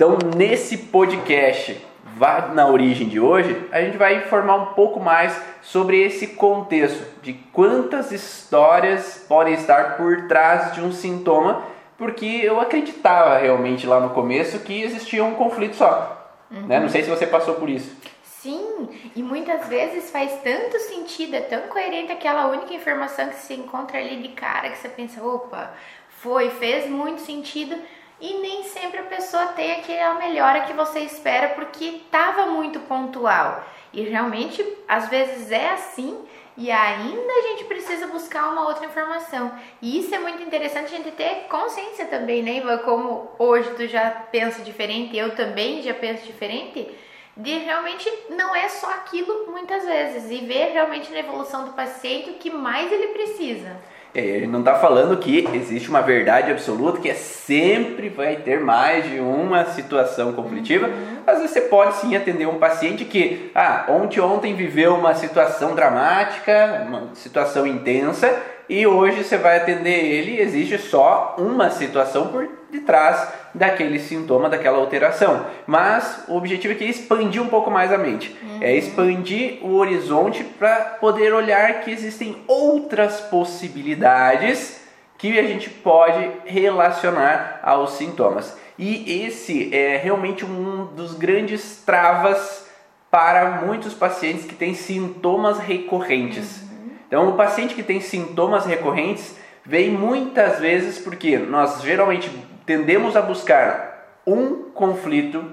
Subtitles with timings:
[0.00, 1.78] Então, nesse podcast
[2.16, 7.04] Vá na origem de hoje, a gente vai informar um pouco mais sobre esse contexto
[7.20, 11.62] de quantas histórias podem estar por trás de um sintoma,
[11.98, 16.34] porque eu acreditava realmente lá no começo que existia um conflito só.
[16.50, 16.66] Uhum.
[16.66, 16.80] Né?
[16.80, 17.94] Não sei se você passou por isso.
[18.22, 23.52] Sim, e muitas vezes faz tanto sentido, é tão coerente aquela única informação que se
[23.52, 25.74] encontra ali de cara que você pensa, opa,
[26.08, 27.76] foi, fez muito sentido,
[28.20, 33.64] e nem sempre a pessoa tem aquela melhora que você espera porque estava muito pontual.
[33.92, 36.24] E realmente, às vezes é assim
[36.56, 39.50] e ainda a gente precisa buscar uma outra informação.
[39.80, 42.78] E isso é muito interessante a gente ter consciência também, né, Ivan?
[42.78, 46.86] Como hoje tu já pensa diferente, eu também já penso diferente
[47.36, 52.30] de realmente não é só aquilo muitas vezes e ver realmente na evolução do paciente
[52.30, 53.80] o que mais ele precisa.
[54.12, 58.58] É, ele não está falando que existe uma verdade absoluta que é sempre vai ter
[58.58, 60.88] mais de uma situação conflitiva.
[60.88, 61.18] Uhum.
[61.26, 65.76] Às vezes você pode sim atender um paciente que, ah, ontem ontem viveu uma situação
[65.76, 68.36] dramática, uma situação intensa
[68.70, 74.48] e hoje você vai atender ele e existe só uma situação por detrás daquele sintoma,
[74.48, 75.44] daquela alteração.
[75.66, 78.58] Mas o objetivo aqui é expandir um pouco mais a mente, uhum.
[78.62, 84.80] é expandir o horizonte para poder olhar que existem outras possibilidades
[85.18, 88.56] que a gente pode relacionar aos sintomas.
[88.78, 92.68] E esse é realmente um dos grandes travas
[93.10, 96.62] para muitos pacientes que têm sintomas recorrentes.
[96.62, 96.69] Uhum.
[97.10, 102.30] Então, o paciente que tem sintomas recorrentes vem muitas vezes porque nós geralmente
[102.64, 105.44] tendemos a buscar um conflito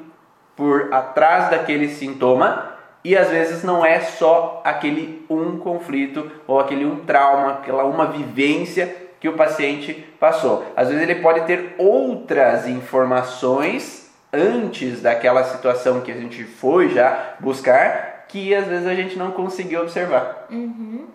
[0.56, 6.86] por atrás daquele sintoma e às vezes não é só aquele um conflito ou aquele
[6.86, 10.64] um trauma, aquela uma vivência que o paciente passou.
[10.76, 17.34] Às vezes ele pode ter outras informações antes daquela situação que a gente foi já
[17.40, 20.48] buscar que às vezes a gente não conseguiu observar.
[20.52, 21.08] Uhum.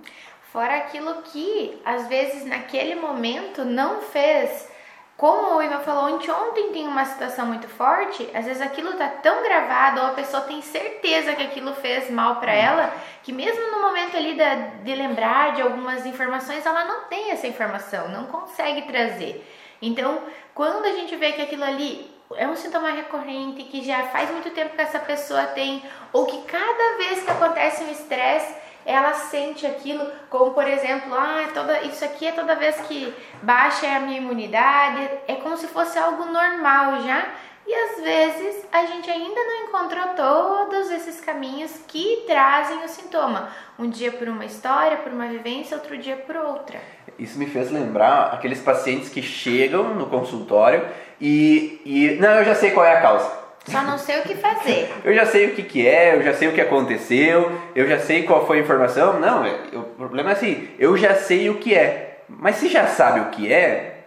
[0.52, 4.70] Fora aquilo que, às vezes, naquele momento não fez.
[5.16, 9.42] Como o Ivan falou, ontem tem uma situação muito forte, às vezes aquilo tá tão
[9.42, 13.80] gravado, ou a pessoa tem certeza que aquilo fez mal para ela, que mesmo no
[13.80, 14.36] momento ali
[14.82, 19.46] de lembrar de algumas informações, ela não tem essa informação, não consegue trazer.
[19.80, 20.22] Então,
[20.54, 24.50] quando a gente vê que aquilo ali é um sintoma recorrente, que já faz muito
[24.50, 25.82] tempo que essa pessoa tem,
[26.12, 31.48] ou que cada vez que acontece um estresse, ela sente aquilo, como por exemplo, ah,
[31.54, 35.98] toda, isso aqui é toda vez que baixa a minha imunidade, é como se fosse
[35.98, 37.28] algo normal já.
[37.64, 43.50] E às vezes a gente ainda não encontrou todos esses caminhos que trazem o sintoma.
[43.78, 46.80] Um dia por uma história, por uma vivência, outro dia por outra.
[47.16, 50.88] Isso me fez lembrar aqueles pacientes que chegam no consultório
[51.20, 53.41] e, e não, eu já sei qual é a causa.
[53.64, 54.90] Só não sei o que fazer.
[55.04, 57.98] eu já sei o que, que é, eu já sei o que aconteceu, eu já
[57.98, 59.20] sei qual foi a informação.
[59.20, 62.22] Não, é, o problema é assim, eu já sei o que é.
[62.28, 64.04] Mas se já sabe o que é,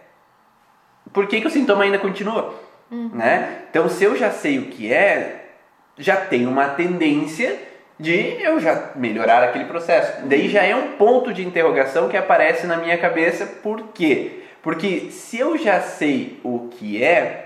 [1.12, 2.54] por que, que o sintoma ainda continua?
[2.90, 3.10] Uhum.
[3.14, 3.62] Né?
[3.70, 5.46] Então, se eu já sei o que é,
[5.98, 7.58] já tem uma tendência
[7.98, 10.26] de eu já melhorar aquele processo.
[10.26, 13.46] Daí já é um ponto de interrogação que aparece na minha cabeça.
[13.46, 14.42] Por quê?
[14.62, 17.45] Porque se eu já sei o que é,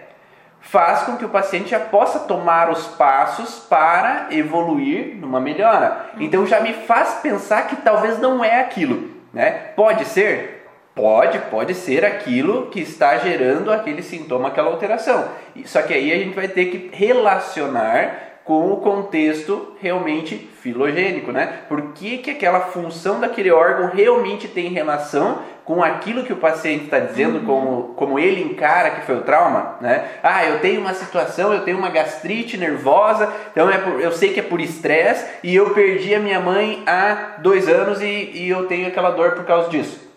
[0.61, 6.11] faz com que o paciente já possa tomar os passos para evoluir numa melhora.
[6.19, 9.51] Então já me faz pensar que talvez não é aquilo, né?
[9.75, 10.67] Pode ser?
[10.95, 15.29] Pode, pode ser aquilo que está gerando aquele sintoma, aquela alteração.
[15.65, 21.61] Só que aí a gente vai ter que relacionar com o contexto realmente filogênico, né?
[21.69, 25.39] Por que, que aquela função daquele órgão realmente tem relação
[25.71, 27.45] com aquilo que o paciente está dizendo, uhum.
[27.45, 30.05] como, como ele encara que foi o trauma, né?
[30.21, 34.33] Ah, eu tenho uma situação, eu tenho uma gastrite nervosa, então é por, eu sei
[34.33, 38.49] que é por estresse e eu perdi a minha mãe há dois anos e, e
[38.49, 40.11] eu tenho aquela dor por causa disso.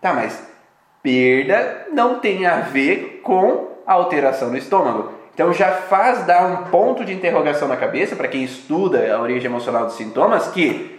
[0.00, 0.44] Tá, mas
[1.00, 5.12] perda não tem a ver com a alteração no estômago.
[5.32, 9.48] Então já faz dar um ponto de interrogação na cabeça para quem estuda a origem
[9.48, 10.98] emocional dos sintomas que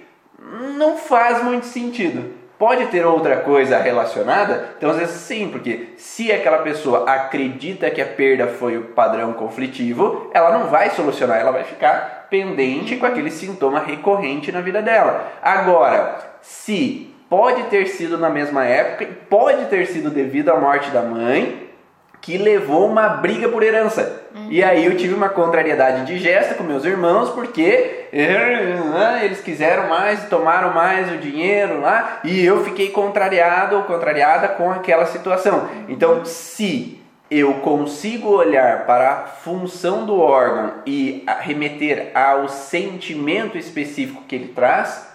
[0.77, 2.38] não faz muito sentido.
[2.59, 4.71] Pode ter outra coisa relacionada?
[4.77, 9.31] Então, às vezes, sim, porque se aquela pessoa acredita que a perda foi o padrão
[9.31, 14.81] conflitivo, ela não vai solucionar, ela vai ficar pendente com aquele sintoma recorrente na vida
[14.81, 15.31] dela.
[15.41, 21.01] Agora, se pode ter sido na mesma época, pode ter sido devido à morte da
[21.01, 21.69] mãe,
[22.19, 24.23] que levou uma briga por herança.
[24.35, 24.47] Uhum.
[24.49, 30.27] E aí eu tive uma contrariedade de gesta com meus irmãos, porque eles quiseram mais,
[30.29, 35.69] tomaram mais o dinheiro lá, e eu fiquei contrariado ou contrariada com aquela situação.
[35.87, 44.23] Então, se eu consigo olhar para a função do órgão e remeter ao sentimento específico
[44.27, 45.07] que ele traz,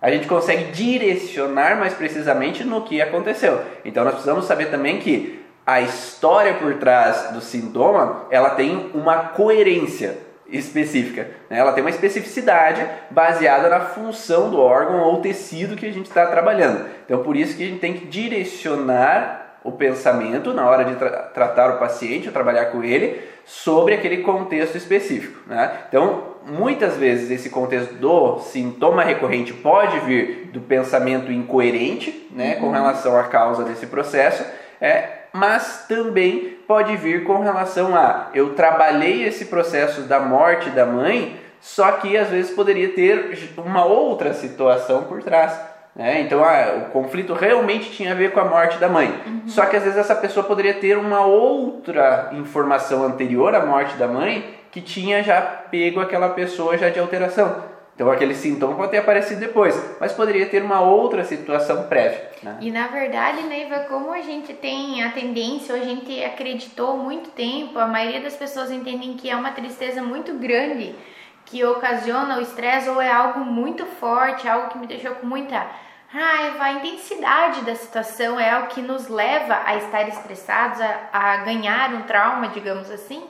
[0.00, 3.62] a gente consegue direcionar mais precisamente no que aconteceu.
[3.82, 9.16] Então nós precisamos saber também que a história por trás do sintoma, ela tem uma
[9.28, 10.18] coerência
[10.48, 11.28] específica.
[11.48, 11.58] Né?
[11.58, 16.26] Ela tem uma especificidade baseada na função do órgão ou tecido que a gente está
[16.26, 16.86] trabalhando.
[17.04, 21.10] Então, por isso que a gente tem que direcionar o pensamento na hora de tra
[21.10, 25.40] tratar o paciente, ou trabalhar com ele, sobre aquele contexto específico.
[25.46, 25.72] Né?
[25.88, 32.60] Então, muitas vezes esse contexto do sintoma recorrente pode vir do pensamento incoerente né, uhum.
[32.60, 34.44] com relação à causa desse processo,
[34.80, 40.86] é, mas também pode vir com relação a eu trabalhei esse processo da morte da
[40.86, 45.58] mãe, só que às vezes poderia ter uma outra situação por trás.
[45.94, 46.20] Né?
[46.22, 49.14] Então ah, o conflito realmente tinha a ver com a morte da mãe.
[49.26, 49.42] Uhum.
[49.46, 54.08] Só que às vezes essa pessoa poderia ter uma outra informação anterior à morte da
[54.08, 57.73] mãe que tinha já pego aquela pessoa já de alteração.
[57.94, 62.28] Então aquele sintoma pode ter aparecido depois, mas poderia ter uma outra situação prévia.
[62.42, 62.58] Né?
[62.60, 67.30] E na verdade, Neiva, como a gente tem a tendência, ou a gente acreditou muito
[67.30, 70.94] tempo, a maioria das pessoas entendem que é uma tristeza muito grande
[71.46, 75.64] que ocasiona o estresse ou é algo muito forte, algo que me deixou com muita
[76.08, 81.36] raiva, a intensidade da situação é o que nos leva a estar estressados, a, a
[81.38, 83.22] ganhar um trauma, digamos assim.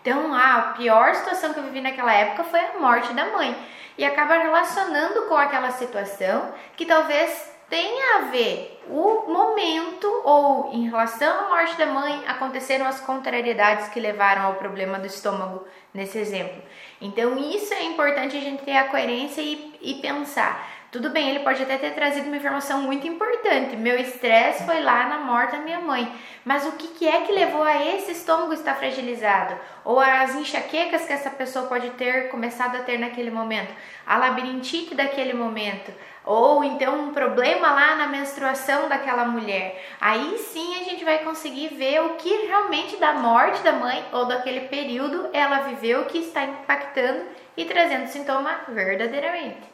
[0.00, 3.54] Então, a pior situação que eu vivi naquela época foi a morte da mãe.
[3.98, 10.88] E acaba relacionando com aquela situação que talvez tenha a ver o momento ou em
[10.88, 15.64] relação à morte da mãe aconteceram as contrariedades que levaram ao problema do estômago
[15.94, 16.62] nesse exemplo.
[17.00, 21.40] Então, isso é importante a gente ter a coerência e, e pensar tudo bem, ele
[21.40, 23.76] pode até ter trazido uma informação muito importante.
[23.76, 26.12] Meu estresse foi lá na morte da minha mãe.
[26.44, 29.54] Mas o que, que é que levou a esse estômago estar fragilizado?
[29.84, 33.72] Ou as enxaquecas que essa pessoa pode ter começado a ter naquele momento?
[34.04, 35.92] A labirintite daquele momento?
[36.24, 39.80] Ou então um problema lá na menstruação daquela mulher?
[40.00, 44.26] Aí sim a gente vai conseguir ver o que realmente da morte da mãe ou
[44.26, 47.22] daquele período ela viveu que está impactando
[47.56, 49.70] e trazendo sintoma verdadeiramente.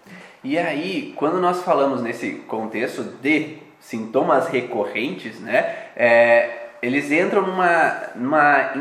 [0.48, 8.02] E aí, quando nós falamos nesse contexto de sintomas recorrentes, né, é, eles entram numa,
[8.14, 8.72] numa,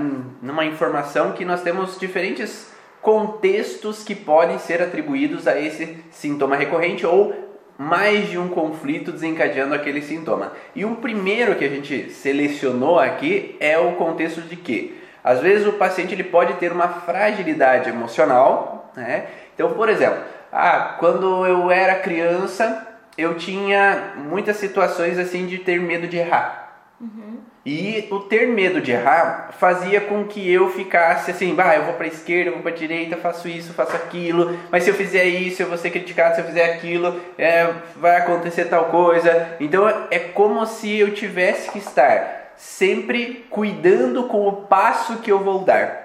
[0.43, 2.71] numa informação que nós temos diferentes
[3.01, 7.33] contextos que podem ser atribuídos a esse sintoma recorrente ou
[7.79, 10.53] mais de um conflito desencadeando aquele sintoma.
[10.75, 15.65] E um primeiro que a gente selecionou aqui é o contexto de que às vezes
[15.65, 19.25] o paciente ele pode ter uma fragilidade emocional, né?
[19.55, 20.19] Então, por exemplo,
[20.55, 22.87] ah, quando eu era criança,
[23.17, 26.85] eu tinha muitas situações assim de ter medo de errar.
[26.99, 27.39] Uhum.
[27.65, 31.95] E o ter medo de errar fazia com que eu ficasse assim, bah, eu vou
[31.95, 35.61] para esquerda, eu vou para direita, faço isso, faço aquilo, mas se eu fizer isso,
[35.61, 39.57] eu vou ser criticado, se eu fizer aquilo, é, vai acontecer tal coisa.
[39.59, 45.39] Então é como se eu tivesse que estar sempre cuidando com o passo que eu
[45.39, 46.04] vou dar.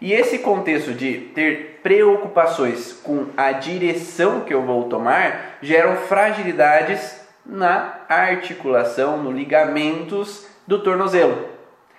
[0.00, 7.20] E esse contexto de ter preocupações com a direção que eu vou tomar geram fragilidades
[7.44, 11.48] na articulação, nos ligamentos do tornozelo.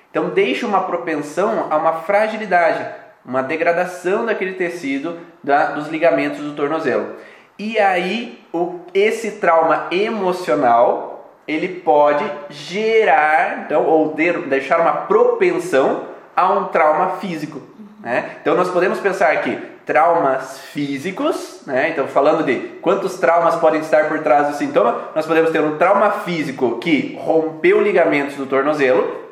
[0.10, 2.86] Então deixa uma propensão a uma fragilidade,
[3.24, 7.16] uma degradação daquele tecido da, dos ligamentos do tornozelo.
[7.58, 11.12] E aí o, esse trauma emocional
[11.48, 17.62] ele pode gerar, então, ou de, deixar uma propensão a um trauma físico.
[18.02, 18.38] Né?
[18.42, 21.90] Então nós podemos pensar aqui traumas físicos, né?
[21.90, 25.78] então falando de quantos traumas podem estar por trás do sintoma, nós podemos ter um
[25.78, 29.30] trauma físico que rompeu ligamentos do tornozelo,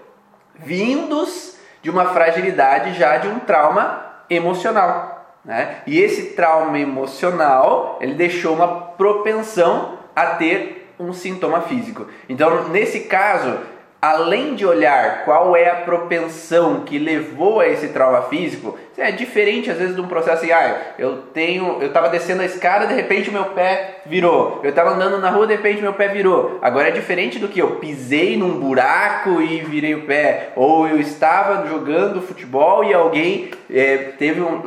[0.55, 5.37] vindos de uma fragilidade já de um trauma emocional.
[5.43, 5.77] Né?
[5.87, 12.07] E esse trauma emocional ele deixou uma propensão a ter um sintoma físico.
[12.27, 13.57] Então, nesse caso,
[14.01, 19.69] além de olhar qual é a propensão que levou a esse trauma físico, é diferente
[19.69, 22.93] às vezes de um processo assim, ah, eu tenho, eu estava descendo a escada, de
[22.93, 24.59] repente meu pé virou.
[24.63, 26.59] Eu estava andando na rua, de repente meu pé virou.
[26.61, 30.99] Agora é diferente do que eu pisei num buraco e virei o pé, ou eu
[30.99, 34.63] estava jogando futebol e alguém é, teve um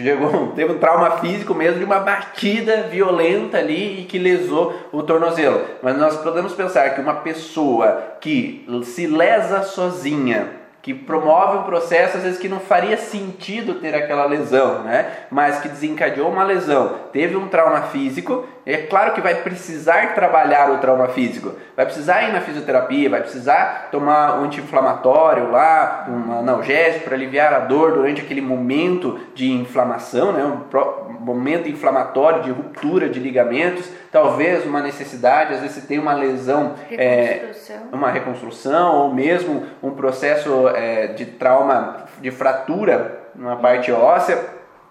[0.00, 5.02] chegou, teve um trauma físico mesmo de uma batida violenta ali e que lesou o
[5.02, 5.60] tornozelo.
[5.82, 12.16] Mas nós podemos pensar que uma pessoa que se lesa sozinha que promove um processo
[12.16, 15.12] às vezes que não faria sentido ter aquela lesão, né?
[15.30, 20.70] Mas que desencadeou uma lesão, teve um trauma físico, é claro que vai precisar trabalhar
[20.70, 26.38] o trauma físico, vai precisar ir na fisioterapia, vai precisar tomar um anti-inflamatório lá, um
[26.38, 30.44] analgésico para aliviar a dor durante aquele momento de inflamação, né?
[30.44, 36.14] Um momento inflamatório de ruptura de ligamentos, talvez uma necessidade, às vezes você tem uma
[36.14, 37.50] lesão, é,
[37.92, 44.38] uma reconstrução ou mesmo um processo é, de trauma, de fratura numa parte óssea,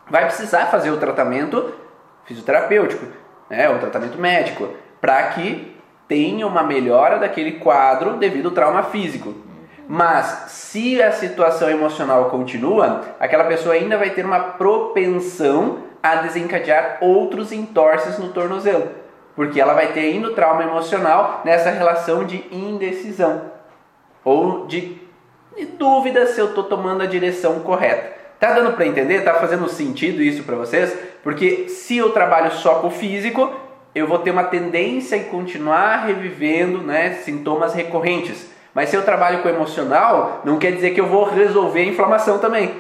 [0.10, 1.74] vai precisar fazer o tratamento
[2.26, 3.06] fisioterapêutico,
[3.52, 4.70] né, o tratamento médico,
[5.02, 5.76] para que
[6.08, 9.36] tenha uma melhora daquele quadro devido ao trauma físico.
[9.88, 17.00] Mas se a situação emocional continua, aquela pessoa ainda vai ter uma propensão a desencadear
[17.02, 18.90] outros entorces no tornozelo,
[19.36, 23.52] porque ela vai ter ainda o trauma emocional nessa relação de indecisão
[24.24, 25.02] ou de
[25.58, 28.14] e dúvida se eu estou tomando a direção correta.
[28.40, 29.24] Tá dando para entender?
[29.24, 30.98] Tá fazendo sentido isso para vocês?
[31.24, 33.52] Porque se eu trabalho só com o físico,
[33.94, 38.50] eu vou ter uma tendência em continuar revivendo né, sintomas recorrentes.
[38.74, 41.86] Mas se eu trabalho com o emocional, não quer dizer que eu vou resolver a
[41.86, 42.72] inflamação também.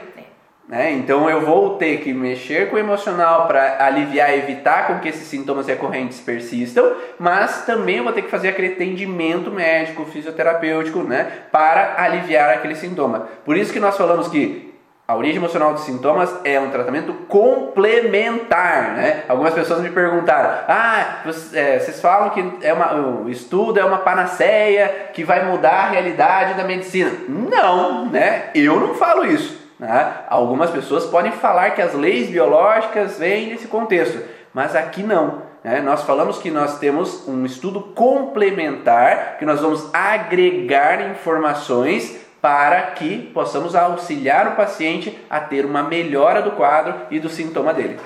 [0.71, 0.93] Né?
[0.93, 5.27] Então eu vou ter que mexer com o emocional para aliviar, evitar com que esses
[5.27, 12.01] sintomas recorrentes persistam, mas também vou ter que fazer aquele atendimento médico, fisioterapêutico, né, para
[12.01, 13.27] aliviar aquele sintoma.
[13.43, 14.71] Por isso que nós falamos que
[15.08, 19.24] a origem emocional dos sintomas é um tratamento complementar, né?
[19.27, 21.22] Algumas pessoas me perguntaram: ah,
[21.53, 25.89] é, vocês falam que é uma, o estudo é uma panaceia que vai mudar a
[25.89, 27.12] realidade da medicina?
[27.27, 28.51] Não, né?
[28.55, 29.60] Eu não falo isso.
[29.77, 30.13] Né?
[30.29, 34.22] Algumas pessoas podem falar que as leis biológicas vêm desse contexto,
[34.53, 35.41] mas aqui não.
[35.63, 35.81] Né?
[35.81, 43.29] Nós falamos que nós temos um estudo complementar, que nós vamos agregar informações para que
[43.33, 48.00] possamos auxiliar o paciente a ter uma melhora do quadro e do sintoma dele.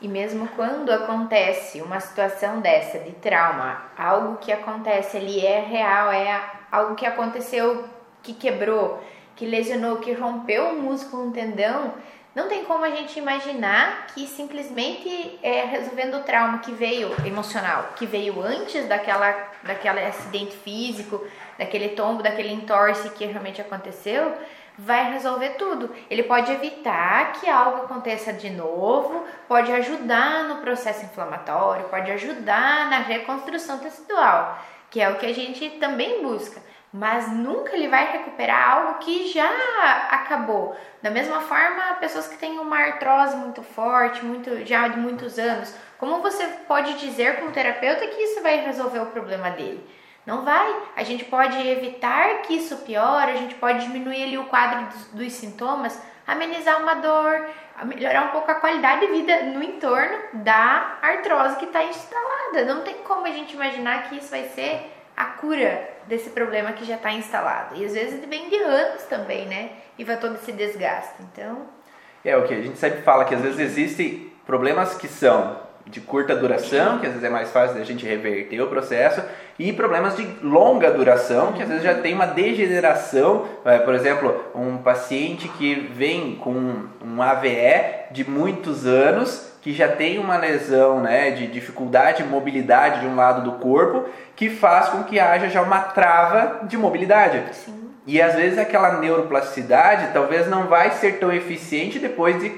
[0.00, 6.12] E mesmo quando acontece uma situação dessa de trauma, algo que acontece ali é real,
[6.12, 6.40] é
[6.70, 7.84] algo que aconteceu,
[8.22, 9.02] que quebrou,
[9.34, 11.94] que lesionou, que rompeu um músculo, um tendão,
[12.34, 17.90] não tem como a gente imaginar que simplesmente é, resolvendo o trauma que veio emocional,
[17.94, 21.24] que veio antes daquela, daquele acidente físico,
[21.56, 24.36] daquele tombo, daquele entorse que realmente aconteceu,
[24.76, 25.94] vai resolver tudo.
[26.10, 32.90] Ele pode evitar que algo aconteça de novo, pode ajudar no processo inflamatório, pode ajudar
[32.90, 34.58] na reconstrução tecidual,
[34.94, 36.62] que é o que a gente também busca
[36.96, 39.50] mas nunca ele vai recuperar algo que já
[40.12, 40.76] acabou.
[41.02, 45.74] Da mesma forma, pessoas que têm uma artrose muito forte, muito já de muitos anos,
[45.98, 49.84] como você pode dizer como terapeuta que isso vai resolver o problema dele?
[50.24, 50.72] Não vai.
[50.94, 55.06] A gente pode evitar que isso piore, a gente pode diminuir ali o quadro dos,
[55.06, 57.50] dos sintomas, amenizar uma dor,
[57.84, 62.64] melhorar um pouco a qualidade de vida no entorno da artrose que está instalada.
[62.64, 66.84] Não tem como a gente imaginar que isso vai ser a cura desse problema que
[66.84, 67.76] já está instalado.
[67.76, 69.70] E às vezes vem de anos também, né?
[69.98, 71.14] E vai todo esse desgaste.
[71.20, 71.66] Então.
[72.24, 76.00] É o que a gente sempre fala que às vezes existem problemas que são de
[76.00, 79.22] curta duração, que às vezes é mais fácil da gente reverter o processo,
[79.58, 83.46] e problemas de longa duração, que às vezes já tem uma degeneração.
[83.64, 89.88] É, por exemplo, um paciente que vem com um AVE de muitos anos que já
[89.88, 94.06] tem uma lesão né, de dificuldade de mobilidade de um lado do corpo,
[94.36, 97.42] que faz com que haja já uma trava de mobilidade.
[97.52, 97.90] Sim.
[98.06, 102.52] E às vezes aquela neuroplasticidade talvez não vai ser tão eficiente depois de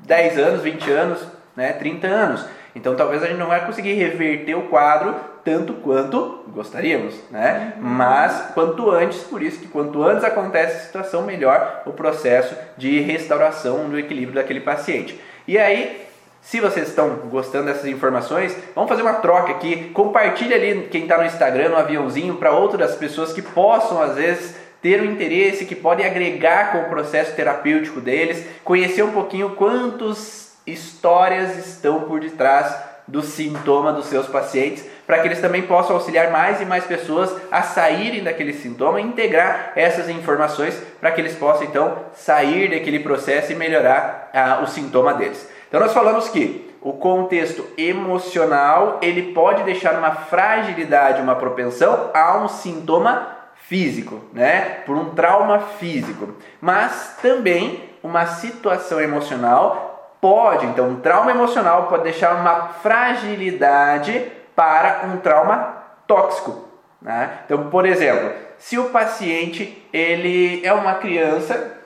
[0.00, 1.24] 10 anos, 20 anos,
[1.54, 2.44] né, 30 anos.
[2.74, 5.14] Então talvez a gente não vai conseguir reverter o quadro
[5.48, 7.72] tanto quanto gostaríamos, né?
[7.80, 13.00] Mas quanto antes, por isso que quanto antes acontece a situação, melhor o processo de
[13.00, 15.18] restauração do equilíbrio daquele paciente.
[15.46, 16.06] E aí
[16.42, 19.90] se vocês estão gostando dessas informações, vamos fazer uma troca aqui.
[19.94, 24.54] Compartilhe ali quem está no Instagram, no aviãozinho, para outras pessoas que possam, às vezes,
[24.82, 29.56] ter o um interesse, que podem agregar com o processo terapêutico deles, conhecer um pouquinho
[29.56, 32.74] quantas histórias estão por detrás
[33.08, 37.34] do sintoma dos seus pacientes, para que eles também possam auxiliar mais e mais pessoas
[37.50, 42.98] a saírem daquele sintoma e integrar essas informações para que eles possam então sair daquele
[42.98, 45.48] processo e melhorar ah, o sintoma deles.
[45.66, 52.36] Então nós falamos que o contexto emocional ele pode deixar uma fragilidade, uma propensão a
[52.36, 53.34] um sintoma
[53.66, 54.82] físico, né?
[54.84, 56.34] Por um trauma físico.
[56.60, 65.02] Mas também uma situação emocional pode, então, um trauma emocional pode deixar uma fragilidade para
[65.06, 66.68] um trauma tóxico.
[67.00, 67.30] Né?
[67.44, 71.76] Então, por exemplo, se o paciente ele é uma criança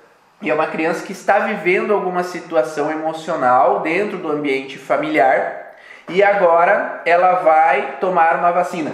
[0.40, 5.74] e é uma criança que está vivendo alguma situação emocional dentro do ambiente familiar
[6.08, 8.92] e agora ela vai tomar uma vacina.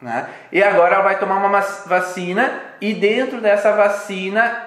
[0.00, 0.28] Né?
[0.52, 4.64] E agora ela vai tomar uma vacina e dentro dessa vacina,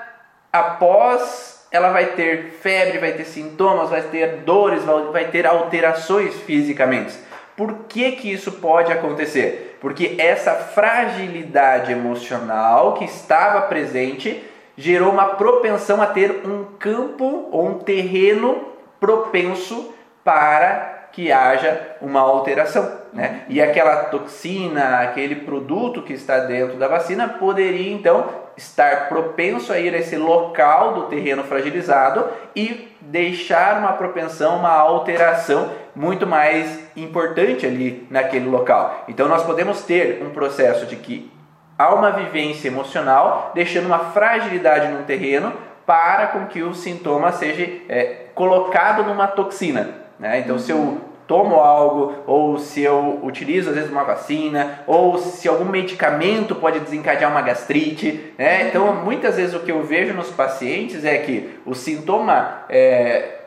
[0.52, 7.31] após ela vai ter febre, vai ter sintomas, vai ter dores, vai ter alterações fisicamente.
[7.62, 9.78] Por que, que isso pode acontecer?
[9.80, 14.44] Porque essa fragilidade emocional que estava presente
[14.76, 18.66] gerou uma propensão a ter um campo ou um terreno
[19.00, 22.92] propenso para que haja uma alteração.
[23.14, 23.42] Né?
[23.48, 28.28] E aquela toxina, aquele produto que está dentro da vacina poderia então
[28.58, 34.74] estar propenso a ir a esse local do terreno fragilizado e deixar uma propensão, uma
[34.74, 39.06] alteração muito mais importante ali naquele local.
[39.08, 41.32] Então nós podemos ter um processo de que
[41.78, 45.54] há uma vivência emocional, deixando uma fragilidade no terreno
[45.86, 49.90] para com que o sintoma seja é, colocado numa toxina.
[50.20, 50.40] Né?
[50.40, 55.48] Então, se eu tomo algo, ou se eu utilizo às vezes uma vacina, ou se
[55.48, 58.34] algum medicamento pode desencadear uma gastrite.
[58.38, 58.68] Né?
[58.68, 63.41] Então, muitas vezes o que eu vejo nos pacientes é que o sintoma é,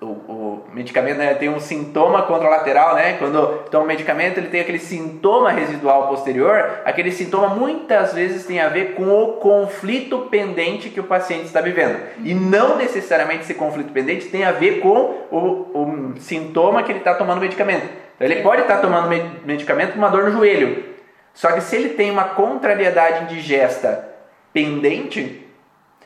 [0.00, 3.14] o, o, medicamento né, tem um sintoma contralateral, né?
[3.14, 6.80] Quando toma um medicamento, ele tem aquele sintoma residual posterior.
[6.84, 11.62] Aquele sintoma muitas vezes tem a ver com o conflito pendente que o paciente está
[11.62, 11.98] vivendo.
[12.22, 15.38] E não necessariamente esse conflito pendente tem a ver com o,
[15.72, 17.88] o sintoma que ele está tomando medicamento.
[18.16, 19.08] Então, ele pode estar tá tomando
[19.46, 20.94] medicamento com uma dor no joelho.
[21.32, 24.06] Só que se ele tem uma contrariedade indigesta
[24.52, 25.42] pendente,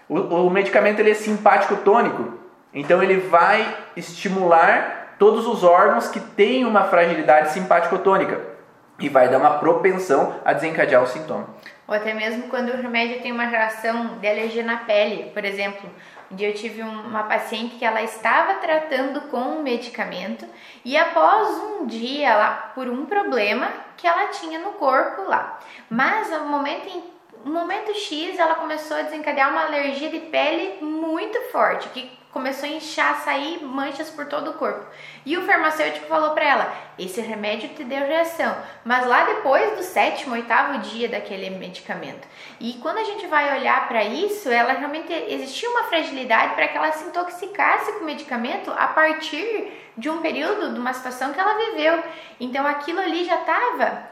[0.08, 2.39] o, o medicamento ele é simpático tônico.
[2.72, 8.40] Então ele vai estimular todos os órgãos que têm uma fragilidade simpático-tônica
[8.98, 11.48] e vai dar uma propensão a desencadear o sintoma.
[11.88, 15.90] Ou até mesmo quando o remédio tem uma reação de alergia na pele, por exemplo.
[16.30, 20.46] Um dia eu tive uma paciente que ela estava tratando com um medicamento
[20.84, 25.58] e após um dia lá por um problema que ela tinha no corpo lá.
[25.88, 27.02] Mas no momento em
[27.44, 32.72] momento X ela começou a desencadear uma alergia de pele muito forte, que começou a
[32.72, 34.86] inchar, sair manchas por todo o corpo.
[35.24, 39.82] E o farmacêutico falou para ela: esse remédio te deu reação, mas lá depois do
[39.82, 42.26] sétimo, oitavo dia daquele medicamento.
[42.58, 46.76] E quando a gente vai olhar para isso, ela realmente existia uma fragilidade para que
[46.76, 51.40] ela se intoxicasse com o medicamento a partir de um período, de uma situação que
[51.40, 52.02] ela viveu.
[52.38, 54.10] Então aquilo ali já estava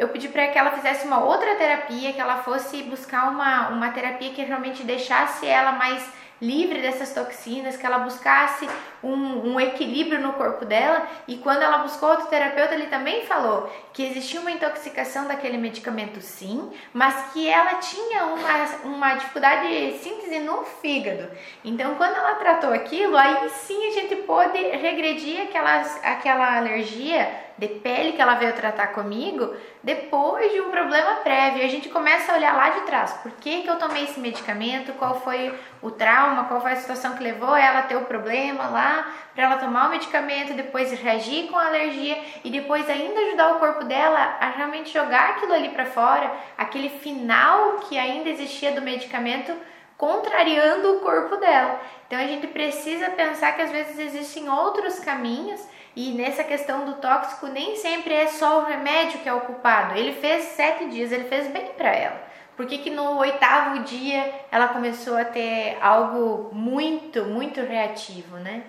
[0.00, 3.90] eu pedi para que ela fizesse uma outra terapia, que ela fosse buscar uma, uma
[3.90, 6.02] terapia que realmente deixasse ela mais
[6.40, 8.68] livre dessas toxinas, que ela buscasse
[9.02, 11.06] um, um, equilíbrio no corpo dela.
[11.28, 16.20] E quando ela buscou outro terapeuta, ele também falou que existia uma intoxicação daquele medicamento,
[16.20, 21.30] sim, mas que ela tinha uma, uma dificuldade de síntese no fígado.
[21.64, 27.68] Então, quando ela tratou aquilo, aí sim a gente pôde regredir aquelas, aquela alergia de
[27.68, 31.62] pele que ela veio tratar comigo depois de um problema prévio.
[31.62, 33.12] A gente começa a olhar lá de trás.
[33.22, 34.94] Por que, que eu tomei esse medicamento?
[34.94, 36.44] Qual foi o trauma?
[36.44, 39.12] Qual foi a situação que levou ela a ter o problema lá?
[39.34, 43.58] Para ela tomar o medicamento, depois reagir com a alergia e depois ainda ajudar o
[43.58, 48.80] corpo dela a realmente jogar aquilo ali para fora, aquele final que ainda existia do
[48.80, 49.54] medicamento
[49.98, 51.78] contrariando o corpo dela.
[52.06, 55.60] Então a gente precisa pensar que às vezes existem outros caminhos
[55.96, 59.98] e nessa questão do tóxico, nem sempre é só o remédio que é o culpado.
[59.98, 62.20] Ele fez sete dias, ele fez bem para ela.
[62.56, 68.62] Por que, que no oitavo dia ela começou a ter algo muito, muito reativo, né?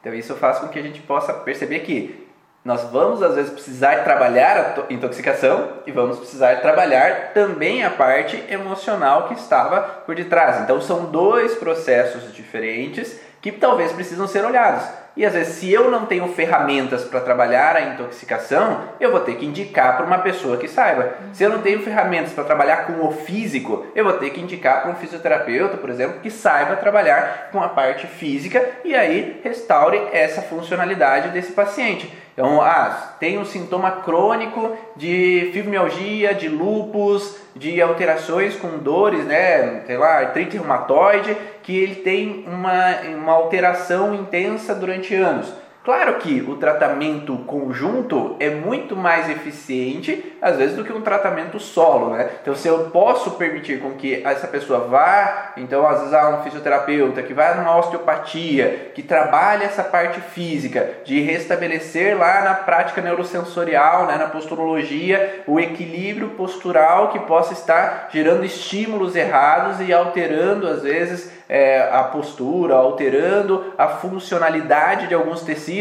[0.00, 2.28] Então isso faz com que a gente possa perceber que
[2.64, 8.42] nós vamos às vezes precisar trabalhar a intoxicação e vamos precisar trabalhar também a parte
[8.48, 10.62] emocional que estava por detrás.
[10.62, 15.03] Então são dois processos diferentes que talvez precisam ser olhados.
[15.16, 19.36] E às vezes, se eu não tenho ferramentas para trabalhar a intoxicação, eu vou ter
[19.36, 21.14] que indicar para uma pessoa que saiba.
[21.32, 24.82] Se eu não tenho ferramentas para trabalhar com o físico, eu vou ter que indicar
[24.82, 30.02] para um fisioterapeuta, por exemplo, que saiba trabalhar com a parte física e aí restaure
[30.12, 32.12] essa funcionalidade desse paciente.
[32.34, 39.82] Então, ah, tem um sintoma crônico de fibromialgia, de lúpus, de alterações com dores, né,
[39.86, 45.52] sei lá, artrite reumatoide, que ele tem uma, uma alteração intensa durante anos.
[45.84, 51.60] Claro que o tratamento conjunto é muito mais eficiente, às vezes, do que um tratamento
[51.60, 52.30] solo, né?
[52.40, 56.42] Então, se eu posso permitir com que essa pessoa vá, então, às vezes, há um
[56.42, 63.02] fisioterapeuta que vai numa osteopatia, que trabalha essa parte física, de restabelecer lá na prática
[63.02, 70.66] neurosensorial, né, na posturologia, o equilíbrio postural que possa estar gerando estímulos errados e alterando,
[70.66, 75.73] às vezes, é, a postura, alterando a funcionalidade de alguns tecidos,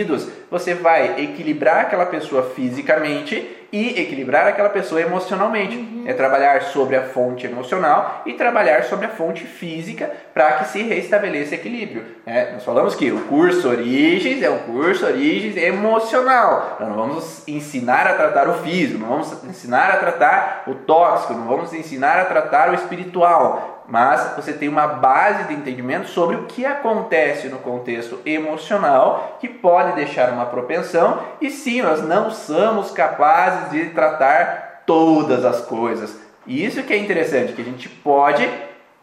[0.49, 5.75] você vai equilibrar aquela pessoa fisicamente e equilibrar aquela pessoa emocionalmente.
[5.75, 6.03] Uhum.
[6.05, 10.83] É trabalhar sobre a fonte emocional e trabalhar sobre a fonte física para que se
[10.83, 12.05] restabeleça equilíbrio.
[12.23, 16.77] É, nós falamos que o curso Origens é um curso Origens emocional.
[16.79, 21.33] Nós não vamos ensinar a tratar o físico, não vamos ensinar a tratar o tóxico,
[21.33, 26.35] não vamos ensinar a tratar o espiritual mas você tem uma base de entendimento sobre
[26.35, 32.31] o que acontece no contexto emocional que pode deixar uma propensão e sim, nós não
[32.31, 36.17] somos capazes de tratar todas as coisas.
[36.45, 38.47] E isso que é interessante, que a gente pode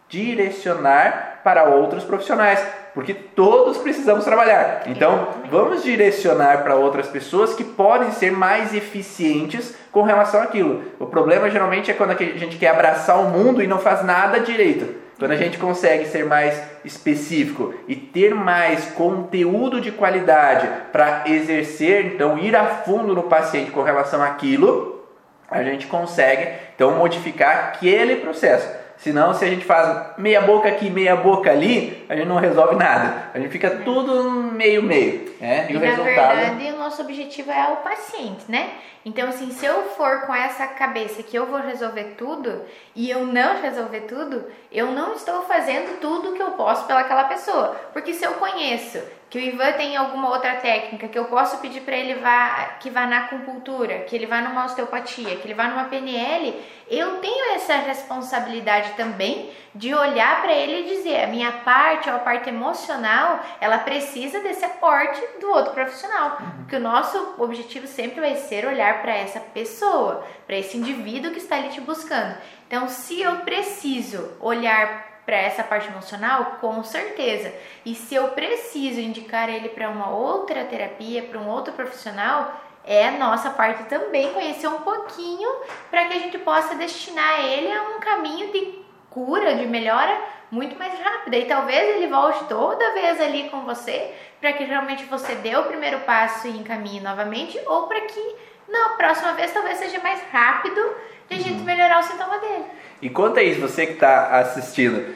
[0.09, 2.61] direcionar para outros profissionais
[2.95, 4.83] porque todos precisamos trabalhar.
[4.87, 10.83] Então, vamos direcionar para outras pessoas que podem ser mais eficientes com relação àquilo.
[10.99, 14.41] O problema geralmente é quando a gente quer abraçar o mundo e não faz nada
[14.41, 15.01] direito.
[15.19, 22.07] Quando a gente consegue ser mais específico e ter mais conteúdo de qualidade para exercer,
[22.07, 25.05] então ir a fundo no paciente com relação àquilo,
[25.51, 28.67] a gente consegue então modificar aquele processo.
[28.97, 32.75] Senão, se a gente faz meia boca aqui, meia boca ali, a gente não resolve
[32.75, 33.31] nada.
[33.33, 35.33] A gente fica tudo meio meio.
[35.41, 35.69] Né?
[35.71, 36.37] E, e o na resultado...
[36.37, 38.71] verdade, o nosso objetivo é o paciente, né?
[39.05, 42.63] Então, assim, se eu for com essa cabeça que eu vou resolver tudo
[42.97, 47.77] e eu não resolver tudo, eu não estou fazendo tudo que eu posso pelaquela pessoa.
[47.93, 51.83] Porque se eu conheço que o Ivan tem alguma outra técnica, que eu posso pedir
[51.83, 55.69] para ele vá, que vá na acupuntura, que ele vá numa osteopatia, que ele vá
[55.69, 61.53] numa PNL, eu tenho essa responsabilidade também de olhar para ele e dizer, a minha
[61.53, 66.51] parte, a parte emocional, ela precisa desse aporte do outro profissional, uhum.
[66.59, 71.39] porque o nosso objetivo sempre vai ser olhar para essa pessoa, para esse indivíduo que
[71.39, 72.37] está ali te buscando.
[72.67, 77.55] Então, se eu preciso olhar para essa parte emocional, com certeza.
[77.85, 83.07] E se eu preciso indicar ele para uma outra terapia, para um outro profissional, é
[83.07, 85.49] a nossa parte também conhecer um pouquinho
[85.91, 88.80] para que a gente possa destinar ele a um caminho de
[89.11, 90.17] cura, de melhora
[90.51, 91.37] muito mais rápida.
[91.37, 95.65] E talvez ele volte toda vez ali com você para que realmente você dê o
[95.65, 98.37] primeiro passo e encaminhe novamente, ou para que
[98.69, 100.81] na próxima vez talvez seja mais rápido
[101.29, 101.65] de a gente uhum.
[101.65, 102.65] melhorar o sintoma dele.
[103.03, 105.15] E conta isso, você que está assistindo,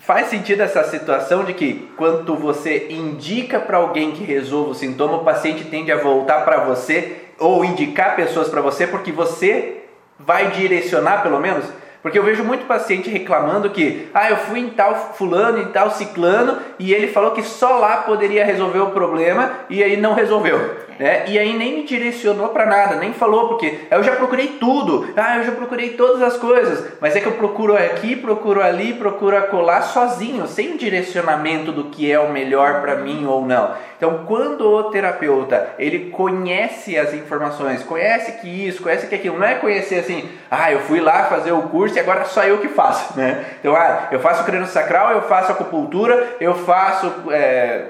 [0.00, 5.18] faz sentido essa situação de que quando você indica para alguém que resolva o sintoma,
[5.18, 9.84] o paciente tende a voltar para você ou indicar pessoas para você porque você
[10.18, 11.64] vai direcionar pelo menos?
[12.04, 15.90] Porque eu vejo muito paciente reclamando que, ah, eu fui em tal fulano, em tal
[15.90, 20.83] ciclano, e ele falou que só lá poderia resolver o problema e aí não resolveu.
[20.98, 21.24] Né?
[21.26, 25.38] E aí nem me direcionou para nada, nem falou, porque eu já procurei tudo, ah,
[25.38, 29.36] eu já procurei todas as coisas, mas é que eu procuro aqui, procuro ali, procuro
[29.36, 33.74] acolá sozinho, sem o direcionamento do que é o melhor para mim ou não.
[33.96, 39.46] Então, quando o terapeuta ele conhece as informações, conhece que isso, conhece que aquilo, não
[39.46, 42.68] é conhecer assim, ah, eu fui lá fazer o curso e agora só eu que
[42.68, 43.44] faço, né?
[43.60, 47.86] Então, ah, eu faço crânio sacral, eu faço acupuntura, eu faço, é,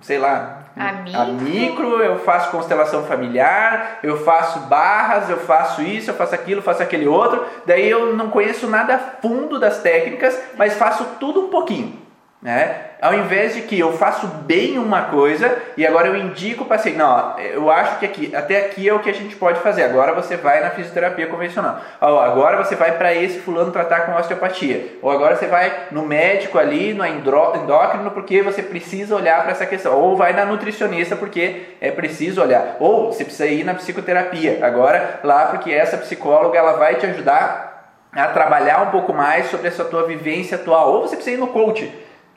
[0.00, 1.20] sei lá, a micro.
[1.20, 6.62] a micro, eu faço constelação familiar, eu faço barras, eu faço isso, eu faço aquilo,
[6.62, 7.44] faço aquele outro.
[7.66, 12.00] Daí eu não conheço nada fundo das técnicas, mas faço tudo um pouquinho.
[12.40, 12.91] Né?
[13.02, 16.96] Ao invés de que eu faço bem uma coisa e agora eu indico o paciente,
[16.96, 19.82] não, eu acho que aqui, até aqui é o que a gente pode fazer.
[19.82, 21.80] Agora você vai na fisioterapia convencional.
[22.00, 24.98] agora você vai para esse fulano tratar com osteopatia.
[25.02, 29.66] Ou agora você vai no médico ali, no endócrino, porque você precisa olhar para essa
[29.66, 29.98] questão.
[29.98, 32.76] Ou vai na nutricionista porque é preciso olhar.
[32.78, 34.60] Ou você precisa ir na psicoterapia.
[34.62, 39.66] Agora lá porque essa psicóloga ela vai te ajudar a trabalhar um pouco mais sobre
[39.66, 40.92] essa tua vivência atual.
[40.92, 41.90] Ou você precisa ir no coach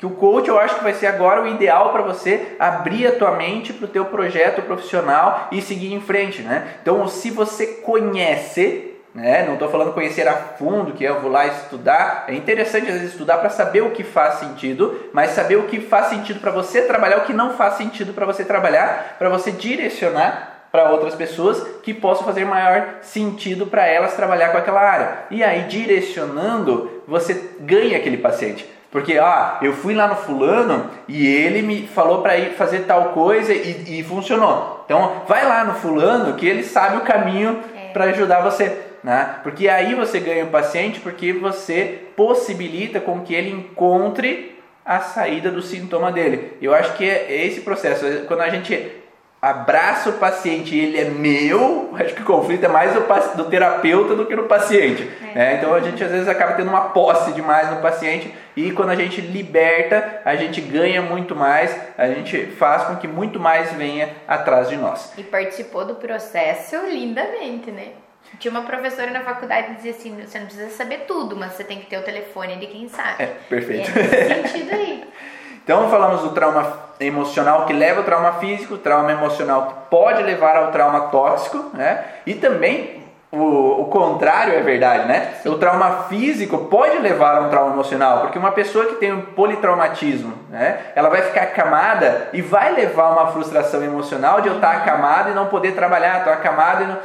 [0.05, 3.11] que o coach eu acho que vai ser agora o ideal para você abrir a
[3.13, 6.75] tua mente para o teu projeto profissional e seguir em frente, né?
[6.81, 9.45] Então, se você conhece, né?
[9.45, 12.25] Não estou falando conhecer a fundo, que eu vou lá estudar.
[12.27, 15.79] É interessante às vezes estudar para saber o que faz sentido, mas saber o que
[15.79, 19.51] faz sentido para você trabalhar, o que não faz sentido para você trabalhar, para você
[19.51, 25.19] direcionar para outras pessoas que possam fazer maior sentido para elas trabalhar com aquela área.
[25.31, 28.74] E aí, direcionando, você ganha aquele paciente.
[28.95, 33.09] Porque, ah, eu fui lá no fulano e ele me falou para ir fazer tal
[33.09, 34.83] coisa e, e, funcionou.
[34.85, 37.91] Então, vai lá no fulano que ele sabe o caminho é.
[37.91, 38.83] para ajudar você.
[39.03, 39.35] Né?
[39.43, 45.51] Porque aí você ganha o paciente porque você possibilita com que ele encontre a saída
[45.51, 46.53] do sintoma dele.
[46.61, 48.05] Eu acho que é esse processo.
[48.29, 48.93] Quando a gente
[49.45, 53.01] abraça o paciente e ele é meu, acho que o conflito é mais do,
[53.37, 55.07] do terapeuta do que no paciente.
[55.21, 55.35] É.
[55.35, 55.55] Né?
[55.57, 58.95] Então a gente às vezes acaba tendo uma posse demais no paciente e quando a
[58.95, 64.09] gente liberta, a gente ganha muito mais, a gente faz com que muito mais venha
[64.27, 65.13] atrás de nós.
[65.15, 67.89] E participou do processo lindamente, né?
[68.39, 71.63] Tinha uma professora na faculdade que dizia assim: você não precisa saber tudo, mas você
[71.63, 73.23] tem que ter o telefone de quem sabe.
[73.23, 73.91] É, perfeito.
[73.95, 75.03] E é nesse sentido aí.
[75.65, 80.55] Então falamos do trauma emocional que leva ao trauma físico, trauma emocional que pode levar
[80.57, 82.05] ao trauma tóxico, né?
[82.23, 85.33] E também o, o contrário é verdade, né?
[85.41, 85.49] Sim.
[85.49, 89.21] O trauma físico pode levar a um trauma emocional, porque uma pessoa que tem um
[89.21, 90.79] politraumatismo, né?
[90.95, 95.33] Ela vai ficar acamada e vai levar uma frustração emocional de eu estar acamado e
[95.33, 96.97] não poder trabalhar, estou acamado e não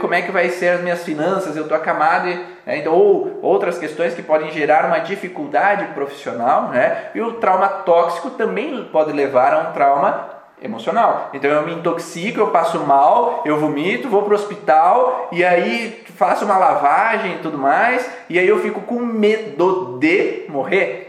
[0.00, 2.26] como é que vai ser as minhas finanças, eu estou acamado,
[2.64, 2.78] né?
[2.78, 7.10] então, ou outras questões que podem gerar uma dificuldade profissional, né?
[7.14, 11.30] e o trauma tóxico também pode levar a um trauma emocional.
[11.34, 16.04] Então eu me intoxico, eu passo mal, eu vomito, vou para o hospital e aí
[16.16, 21.06] faço uma lavagem e tudo mais, e aí eu fico com medo de morrer.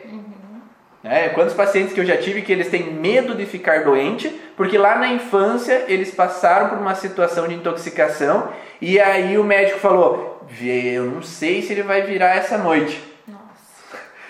[1.03, 4.77] É, quantos pacientes que eu já tive que eles têm medo de ficar doente, porque
[4.77, 8.49] lá na infância eles passaram por uma situação de intoxicação
[8.81, 13.01] e aí o médico falou: Eu não sei se ele vai virar essa noite.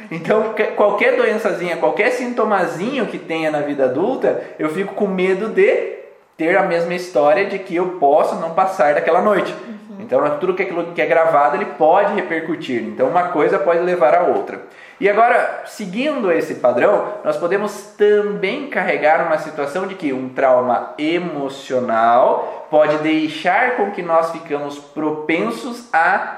[0.09, 5.97] Então, qualquer doençazinha, qualquer sintomazinho que tenha na vida adulta, eu fico com medo de
[6.37, 9.53] ter a mesma história de que eu posso não passar daquela noite.
[9.67, 9.97] Uhum.
[9.99, 12.83] Então, tudo que é gravado ele pode repercutir.
[12.83, 14.61] Então, uma coisa pode levar a outra.
[14.99, 20.93] E agora, seguindo esse padrão, nós podemos também carregar uma situação de que um trauma
[20.97, 26.37] emocional pode deixar com que nós ficamos propensos a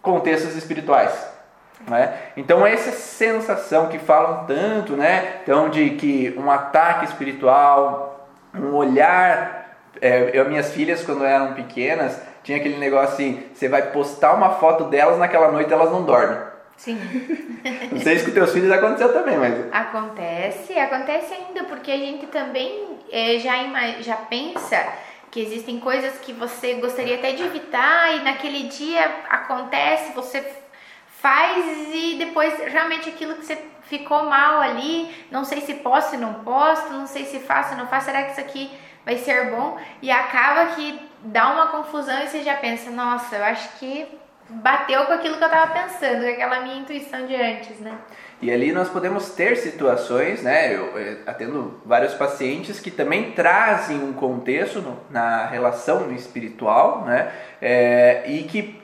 [0.00, 1.31] contextos espirituais.
[1.88, 2.16] Né?
[2.36, 5.40] Então essa sensação que falam tanto, né?
[5.42, 12.20] Então de que um ataque espiritual, um olhar, é, eu minhas filhas quando eram pequenas
[12.42, 16.38] tinha aquele negócio assim, você vai postar uma foto delas naquela noite elas não dormem.
[16.76, 16.98] Sim.
[17.92, 19.72] Não sei se com teus filhos aconteceu também, mas.
[19.72, 23.52] Acontece, acontece ainda, porque a gente também é, já,
[24.00, 24.84] já pensa
[25.30, 30.44] que existem coisas que você gostaria até de evitar e naquele dia acontece, você
[31.22, 36.18] faz e depois realmente aquilo que você ficou mal ali, não sei se posso e
[36.18, 38.70] não posso, não sei se faço ou não faço, será que isso aqui
[39.06, 39.78] vai ser bom?
[40.02, 44.06] E acaba que dá uma confusão e você já pensa, nossa, eu acho que
[44.48, 47.96] bateu com aquilo que eu estava pensando, com aquela minha intuição de antes, né?
[48.40, 50.74] E ali nós podemos ter situações, né?
[50.74, 57.32] Eu, eu atendo vários pacientes que também trazem um contexto no, na relação espiritual, né?
[57.60, 58.81] É, e que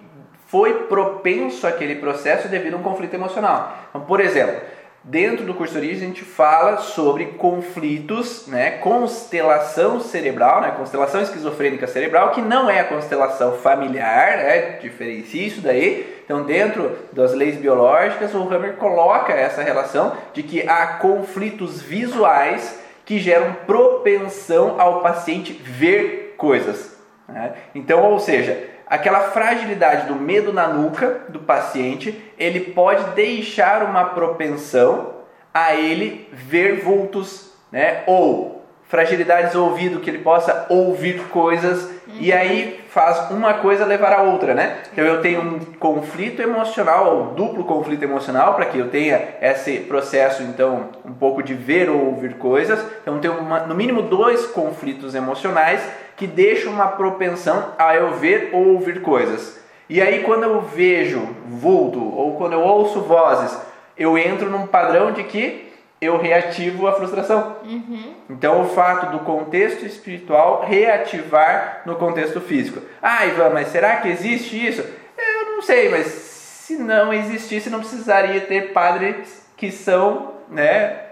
[0.48, 3.78] foi propenso àquele processo devido a um conflito emocional.
[3.90, 4.60] Então, por exemplo,
[5.04, 11.22] Dentro do curso de origem a gente fala sobre conflitos, né, constelação cerebral, né, constelação
[11.22, 16.22] esquizofrênica cerebral, que não é a constelação familiar, né, diferencia isso daí.
[16.24, 22.78] Então, dentro das leis biológicas, o Hammer coloca essa relação de que há conflitos visuais
[23.06, 26.98] que geram propensão ao paciente ver coisas.
[27.26, 27.54] Né?
[27.74, 34.04] Então, ou seja, aquela fragilidade do medo na nuca do paciente, ele pode deixar uma
[34.04, 35.18] propensão
[35.52, 38.02] a ele ver vultos, né?
[38.06, 42.14] Ou fragilidades do ouvido, que ele possa ouvir coisas uhum.
[42.20, 44.78] e aí faz uma coisa levar a outra, né?
[44.90, 49.80] Então eu tenho um conflito emocional, ou duplo conflito emocional, para que eu tenha esse
[49.80, 52.82] processo, então, um pouco de ver ou ouvir coisas.
[53.02, 55.82] Então tenho uma, no mínimo dois conflitos emocionais
[56.18, 59.58] que deixam uma propensão a eu ver ou ouvir coisas.
[59.88, 63.58] E aí quando eu vejo vulto ou quando eu ouço vozes,
[63.96, 65.68] eu entro num padrão de que
[66.00, 67.56] eu reativo a frustração.
[67.64, 68.14] Uhum.
[68.30, 72.80] Então, o fato do contexto espiritual reativar no contexto físico.
[73.02, 74.84] Ah, Ivan, mas será que existe isso?
[75.16, 81.07] Eu não sei, mas se não existisse, não precisaria ter padres que são, né?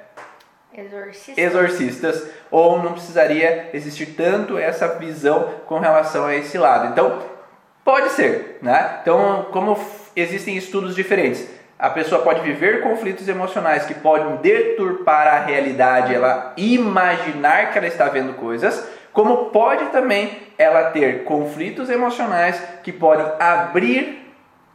[0.77, 1.39] Exorcistas.
[1.39, 6.93] exorcistas, ou não precisaria existir tanto essa visão com relação a esse lado.
[6.93, 7.23] Então,
[7.85, 8.99] pode ser, né?
[9.01, 9.79] Então, como
[10.15, 16.53] existem estudos diferentes, a pessoa pode viver conflitos emocionais que podem deturpar a realidade, ela
[16.57, 23.27] imaginar que ela está vendo coisas, como pode também ela ter conflitos emocionais que podem
[23.39, 24.26] abrir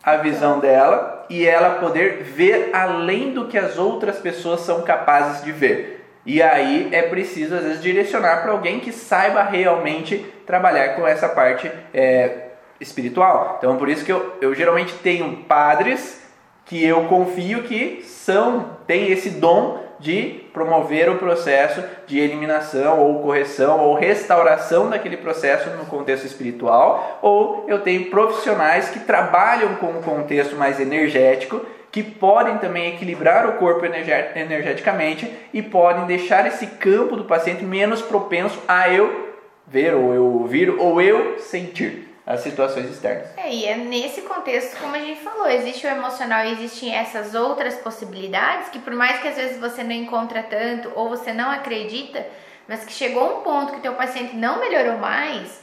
[0.04, 5.44] a visão dela e ela poder ver além do que as outras pessoas são capazes
[5.44, 6.06] de ver.
[6.26, 11.28] E aí é preciso, às vezes, direcionar para alguém que saiba realmente trabalhar com essa
[11.28, 13.56] parte é, espiritual.
[13.58, 16.22] Então, por isso que eu, eu geralmente tenho padres
[16.66, 23.22] que eu confio que são, têm esse dom de promover o processo de eliminação ou
[23.22, 29.88] correção ou restauração daquele processo no contexto espiritual, ou eu tenho profissionais que trabalham com
[29.88, 31.62] um contexto mais energético,
[31.92, 38.02] que podem também equilibrar o corpo energeticamente e podem deixar esse campo do paciente menos
[38.02, 39.36] propenso a eu
[39.68, 43.28] ver ou eu ouvir ou eu sentir as situações externas.
[43.38, 47.36] É, e é nesse contexto, como a gente falou, existe o emocional e existem essas
[47.36, 51.52] outras possibilidades que por mais que às vezes você não encontra tanto ou você não
[51.52, 52.26] acredita,
[52.68, 55.62] mas que chegou um ponto que o teu paciente não melhorou mais,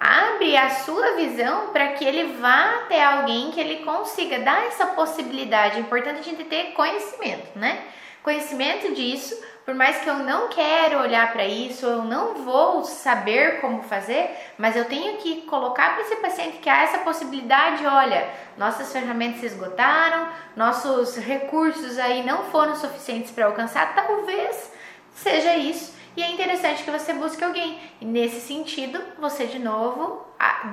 [0.00, 4.86] abre a sua visão para que ele vá até alguém que ele consiga dar essa
[4.86, 5.76] possibilidade.
[5.76, 7.82] É importante a gente ter conhecimento, né?
[8.22, 9.36] Conhecimento disso
[9.68, 14.30] por mais que eu não quero olhar para isso, eu não vou saber como fazer,
[14.56, 18.26] mas eu tenho que colocar para esse paciente que há essa possibilidade, olha,
[18.56, 20.26] nossas ferramentas se esgotaram,
[20.56, 24.72] nossos recursos aí não foram suficientes para alcançar, talvez
[25.14, 25.94] seja isso.
[26.16, 27.78] E é interessante que você busque alguém.
[28.00, 30.26] E nesse sentido, você de novo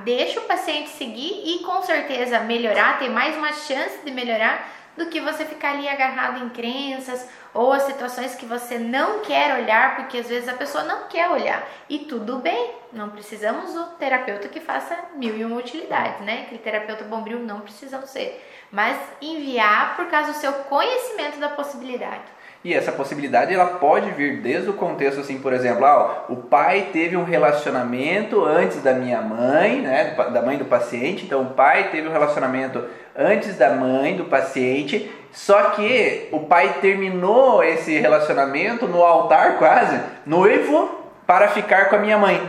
[0.04, 5.06] deixa o paciente seguir e com certeza melhorar, ter mais uma chance de melhorar do
[5.06, 9.96] que você ficar ali agarrado em crenças ou as situações que você não quer olhar,
[9.96, 11.66] porque às vezes a pessoa não quer olhar.
[11.88, 16.42] E tudo bem, não precisamos do terapeuta que faça mil e uma utilidades, né?
[16.42, 18.44] Aquele terapeuta bombril não precisamos ser.
[18.70, 22.35] Mas enviar por causa do seu conhecimento da possibilidade.
[22.66, 26.88] E essa possibilidade ela pode vir desde o contexto assim, por exemplo, ah, o pai
[26.92, 31.90] teve um relacionamento antes da minha mãe, né, da mãe do paciente, então o pai
[31.92, 32.82] teve um relacionamento
[33.16, 40.00] antes da mãe do paciente, só que o pai terminou esse relacionamento no altar quase,
[40.26, 42.42] noivo para ficar com a minha mãe.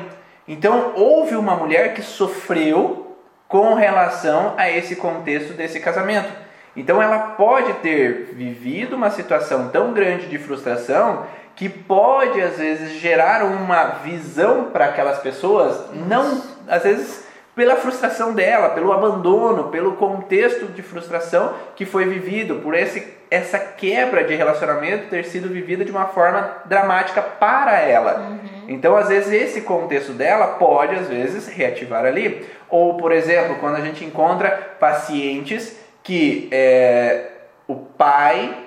[0.47, 3.15] Então houve uma mulher que sofreu
[3.47, 6.46] com relação a esse contexto desse casamento.
[6.77, 12.91] Então ela pode ter vivido uma situação tão grande de frustração que pode às vezes
[13.01, 19.93] gerar uma visão para aquelas pessoas, não às vezes pela frustração dela, pelo abandono, pelo
[19.93, 25.83] contexto de frustração que foi vivido, por esse, essa quebra de relacionamento ter sido vivida
[25.83, 28.19] de uma forma dramática para ela.
[28.19, 28.65] Uhum.
[28.67, 32.45] Então, às vezes, esse contexto dela pode, às vezes, reativar ali.
[32.69, 35.75] Ou, por exemplo, quando a gente encontra pacientes
[36.07, 37.31] que é,
[37.67, 38.57] o pai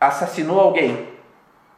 [0.00, 1.06] assassinou alguém.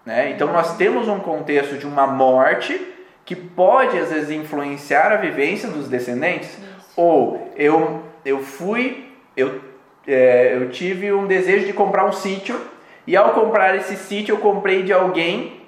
[0.06, 0.30] Né?
[0.30, 2.80] Então nós temos um contexto de uma morte
[3.26, 6.48] que pode às vezes influenciar a vivência dos descendentes.
[6.48, 6.92] Isso.
[6.96, 9.60] Ou eu, eu fui, eu,
[10.08, 12.58] é, eu tive um desejo de comprar um sítio
[13.06, 15.60] e ao comprar esse sítio eu comprei de alguém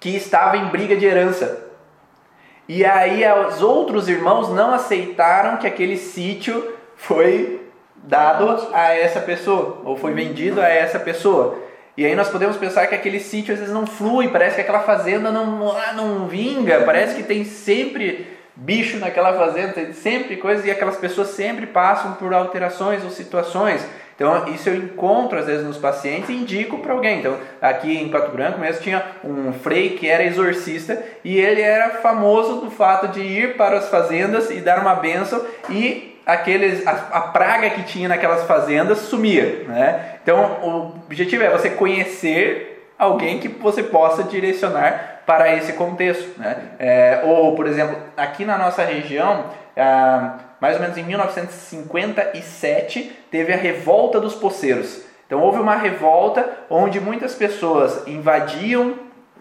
[0.00, 1.68] que estava em briga de herança.
[2.68, 7.61] E aí os outros irmãos não aceitaram que aquele sítio foi
[8.02, 11.58] dado a essa pessoa, ou foi vendido a essa pessoa.
[11.96, 14.80] E aí nós podemos pensar que aquele sítio às vezes não flui, parece que aquela
[14.80, 20.64] fazenda não, ah, não vinga, parece que tem sempre bicho naquela fazenda, tem sempre coisas,
[20.64, 23.86] e aquelas pessoas sempre passam por alterações ou situações.
[24.14, 27.18] Então, isso eu encontro às vezes nos pacientes e indico para alguém.
[27.18, 32.00] Então, aqui em Pato Branco mesmo tinha um frei que era exorcista e ele era
[32.00, 36.90] famoso do fato de ir para as fazendas e dar uma benção e aqueles, a,
[36.90, 39.64] a, praga que tinha naquelas fazendas sumia.
[39.66, 40.18] Né?
[40.22, 46.38] Então, o objetivo é você conhecer alguém que você possa direcionar para esse contexto.
[46.38, 46.56] Né?
[46.78, 53.52] É, ou, por exemplo, aqui na nossa região, ah, mais ou menos em 1957, teve
[53.52, 55.02] a revolta dos poceiros.
[55.26, 58.94] Então, houve uma revolta onde muitas pessoas invadiam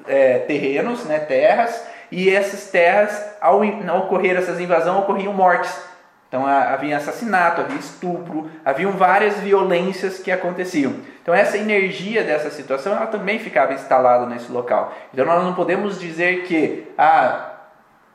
[0.07, 5.90] é, terrenos, né, terras, e essas terras, ao ocorrer essas invasões, ocorriam mortes.
[6.31, 10.95] Então havia assassinato, havia estupro, haviam várias violências que aconteciam.
[11.21, 14.93] Então essa energia dessa situação ela também ficava instalada nesse local.
[15.13, 17.49] Então nós não podemos dizer que ah,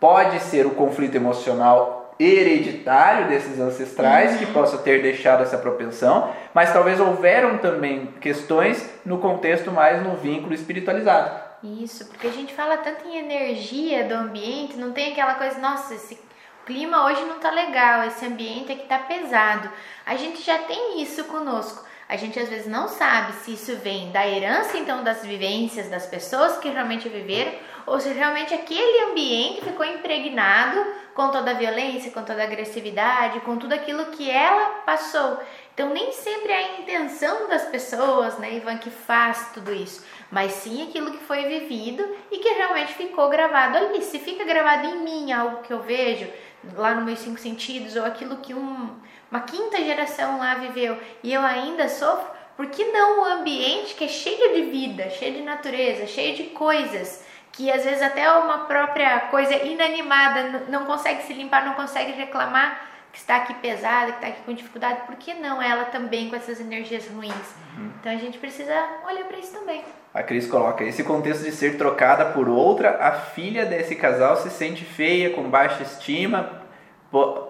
[0.01, 6.73] pode ser o conflito emocional hereditário desses ancestrais que possa ter deixado essa propensão, mas
[6.73, 11.45] talvez houveram também questões no contexto mais no vínculo espiritualizado.
[11.63, 15.95] Isso, porque a gente fala tanto em energia do ambiente, não tem aquela coisa, nossa,
[15.95, 16.26] esse
[16.67, 19.71] clima hoje não tá legal, esse ambiente aqui tá pesado.
[20.05, 21.87] A gente já tem isso conosco.
[22.09, 26.07] A gente às vezes não sabe se isso vem da herança então das vivências das
[26.07, 27.53] pessoas que realmente viveram
[27.85, 33.41] ou se realmente aquele ambiente ficou impregnado com toda a violência, com toda a agressividade,
[33.41, 35.39] com tudo aquilo que ela passou.
[35.75, 40.53] Então nem sempre é a intenção das pessoas, né, Ivan, que faz tudo isso, mas
[40.53, 44.03] sim aquilo que foi vivido e que realmente ficou gravado ali.
[44.03, 46.29] Se fica gravado em mim algo que eu vejo
[46.75, 48.91] lá no meus cinco sentidos ou aquilo que um,
[49.31, 54.05] uma quinta geração lá viveu e eu ainda sofro, por que não o ambiente que
[54.05, 57.25] é cheio de vida, cheio de natureza, cheio de coisas?
[57.57, 62.87] que às vezes até uma própria coisa inanimada não consegue se limpar, não consegue reclamar
[63.11, 66.37] que está aqui pesada, que está aqui com dificuldade, por que não ela também com
[66.37, 67.33] essas energias ruins?
[67.33, 67.91] Uhum.
[67.99, 68.75] Então a gente precisa
[69.09, 69.83] olhar para isso também.
[70.17, 74.49] A Cris coloca: esse contexto de ser trocada por outra, a filha desse casal se
[74.49, 76.63] sente feia, com baixa estima,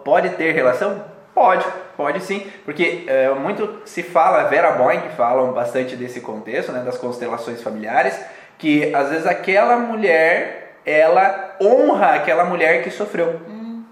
[0.05, 1.05] pode ter relação?
[1.33, 1.65] Pode,
[1.97, 6.99] pode sim, porque é, muito se fala, Vera Boing falam bastante desse contexto, né, das
[6.99, 8.19] constelações familiares,
[8.59, 13.43] que às vezes aquela mulher, ela honra aquela mulher que sofreu.
[13.47, 13.85] Uhum.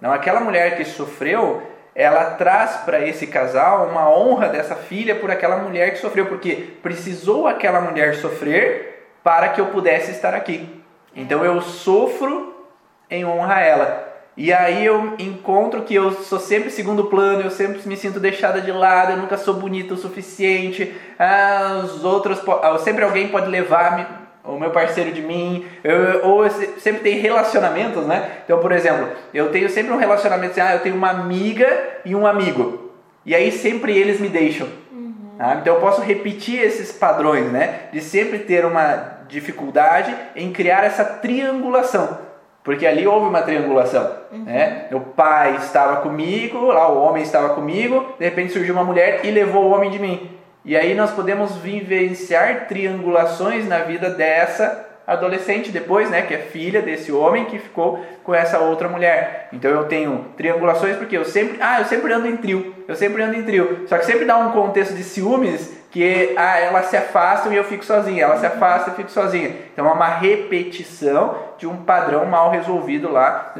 [0.00, 1.60] Não, aquela mulher que sofreu,
[1.94, 6.70] ela traz para esse casal uma honra dessa filha por aquela mulher que sofreu, porque
[6.82, 10.82] precisou aquela mulher sofrer para que eu pudesse estar aqui.
[11.14, 12.66] Então eu sofro
[13.10, 14.12] em honra a ela.
[14.34, 18.62] E aí eu encontro que eu sou sempre segundo plano, eu sempre me sinto deixada
[18.62, 20.94] de lado, eu nunca sou bonita o suficiente.
[21.18, 26.44] Ah, os outros, ah, sempre alguém pode levar o meu parceiro de mim, eu, ou
[26.44, 28.38] eu sempre tem relacionamentos, né?
[28.44, 31.68] Então, por exemplo, eu tenho sempre um relacionamento assim, ah, eu tenho uma amiga
[32.04, 32.90] e um amigo.
[33.24, 34.66] E aí sempre eles me deixam.
[34.90, 35.14] Uhum.
[35.38, 35.58] Tá?
[35.60, 37.82] Então eu posso repetir esses padrões, né?
[37.92, 42.18] De sempre ter uma dificuldade em criar essa triangulação.
[42.64, 44.10] Porque ali houve uma triangulação.
[44.32, 44.44] Uhum.
[44.44, 44.86] Né?
[44.90, 49.30] O pai estava comigo, lá o homem estava comigo, de repente surgiu uma mulher e
[49.30, 50.41] levou o homem de mim.
[50.64, 56.80] E aí nós podemos vivenciar triangulações na vida dessa adolescente depois, né, que é filha
[56.80, 59.48] desse homem que ficou com essa outra mulher.
[59.52, 63.22] Então eu tenho triangulações porque eu sempre, ah, eu sempre ando em trio, eu sempre
[63.22, 63.84] ando em trio.
[63.88, 67.64] Só que sempre dá um contexto de ciúmes que ah, ela se afasta e eu
[67.64, 69.54] fico sozinha, ela se afasta e eu fico sozinha.
[69.72, 73.54] Então é uma repetição de um padrão mal resolvido lá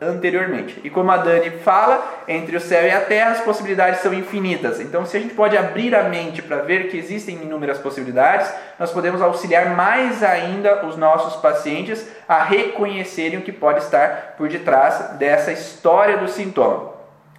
[0.00, 0.80] anteriormente.
[0.82, 4.80] E como a Dani fala, entre o céu e a terra as possibilidades são infinitas.
[4.80, 8.90] Então se a gente pode abrir a mente para ver que existem inúmeras possibilidades, nós
[8.90, 15.10] podemos auxiliar mais ainda os nossos pacientes a reconhecerem o que pode estar por detrás
[15.18, 16.97] dessa história do sintoma.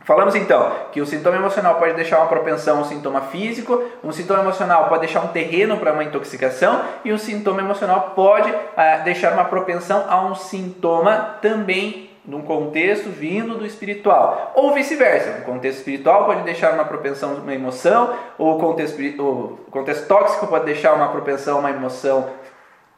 [0.09, 4.11] Falamos então que o sintoma emocional pode deixar uma propensão a um sintoma físico, um
[4.11, 8.97] sintoma emocional pode deixar um terreno para uma intoxicação e um sintoma emocional pode ah,
[9.03, 15.41] deixar uma propensão a um sintoma também num contexto vindo do espiritual, ou vice-versa.
[15.41, 20.07] O contexto espiritual pode deixar uma propensão a uma emoção, ou o contexto, o contexto
[20.07, 22.31] tóxico pode deixar uma propensão a uma emoção,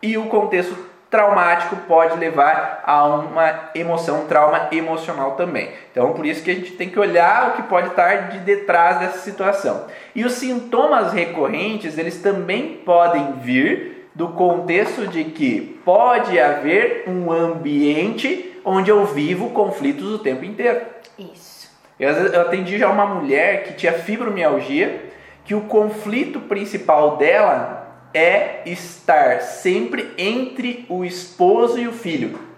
[0.02, 5.70] e o contexto traumático pode levar a uma emoção, um trauma emocional também.
[5.92, 9.00] Então, por isso que a gente tem que olhar o que pode estar de detrás
[9.00, 9.88] dessa situação.
[10.16, 17.30] E os sintomas recorrentes, eles também podem vir do contexto de que pode haver um
[17.30, 20.80] ambiente onde eu vivo conflitos o tempo inteiro.
[21.20, 21.70] Isso.
[22.00, 25.12] Eu, eu atendi já uma mulher que tinha fibromialgia,
[25.44, 27.81] que o conflito principal dela
[28.14, 32.52] é estar sempre entre o esposo e o filho.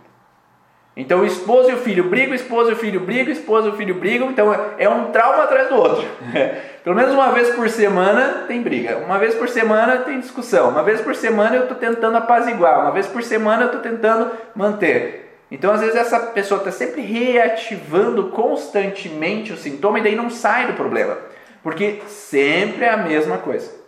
[0.96, 3.68] Então o esposo e o filho brigam, o esposo e o filho brigam, o esposo
[3.68, 6.06] e o filho brigam, então é um trauma atrás do outro.
[6.84, 10.84] Pelo menos uma vez por semana tem briga, uma vez por semana tem discussão, uma
[10.84, 15.40] vez por semana eu estou tentando apaziguar, uma vez por semana eu estou tentando manter.
[15.50, 20.68] Então às vezes essa pessoa está sempre reativando constantemente o sintoma e daí não sai
[20.68, 21.18] do problema,
[21.64, 23.83] porque sempre é a mesma coisa.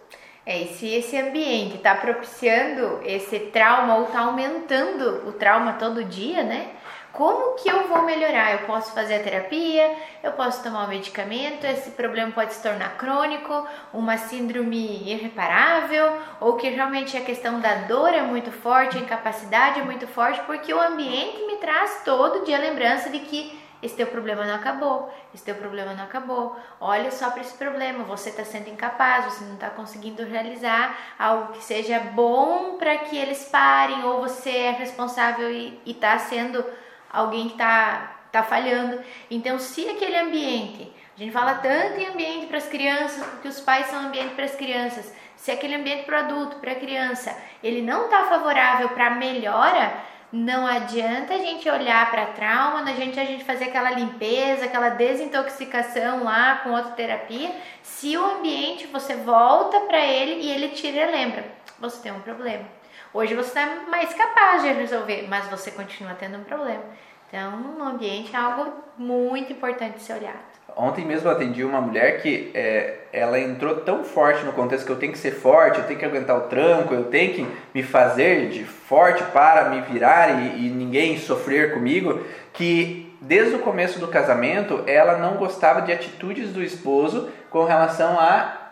[0.46, 6.04] É, e se esse ambiente está propiciando esse trauma ou está aumentando o trauma todo
[6.04, 6.70] dia, né?
[7.12, 8.52] Como que eu vou melhorar?
[8.52, 9.90] Eu posso fazer a terapia,
[10.22, 16.58] eu posso tomar o medicamento, esse problema pode se tornar crônico, uma síndrome irreparável, ou
[16.58, 20.74] que realmente a questão da dor é muito forte, a incapacidade é muito forte, porque
[20.74, 25.14] o ambiente me traz todo dia a lembrança de que esse teu problema não acabou,
[25.34, 26.58] esse teu problema não acabou.
[26.80, 31.54] Olha só para esse problema, você está sendo incapaz, você não está conseguindo realizar algo
[31.54, 36.66] que seja bom para que eles parem, ou você é responsável e está sendo
[37.12, 39.00] alguém que está tá falhando.
[39.30, 43.60] Então, se aquele ambiente, a gente fala tanto em ambiente para as crianças, porque os
[43.62, 48.06] pais são ambiente para as crianças, se aquele ambiente para adulto, para criança, ele não
[48.06, 49.94] está favorável para melhora,
[50.36, 54.90] não adianta a gente olhar para trauma, não adianta a gente fazer aquela limpeza, aquela
[54.90, 61.04] desintoxicação lá com outra terapia, se o ambiente você volta para ele e ele tira
[61.04, 61.46] e lembra,
[61.80, 62.66] você tem um problema.
[63.14, 66.84] Hoje você está mais capaz de resolver, mas você continua tendo um problema.
[67.30, 70.55] Então, o ambiente é algo muito importante de ser olhado.
[70.76, 74.92] Ontem mesmo eu atendi uma mulher que é, ela entrou tão forte no contexto que
[74.92, 77.82] eu tenho que ser forte, eu tenho que aguentar o tranco, eu tenho que me
[77.82, 82.20] fazer de forte para me virar e, e ninguém sofrer comigo,
[82.52, 88.20] que desde o começo do casamento ela não gostava de atitudes do esposo com relação
[88.20, 88.65] a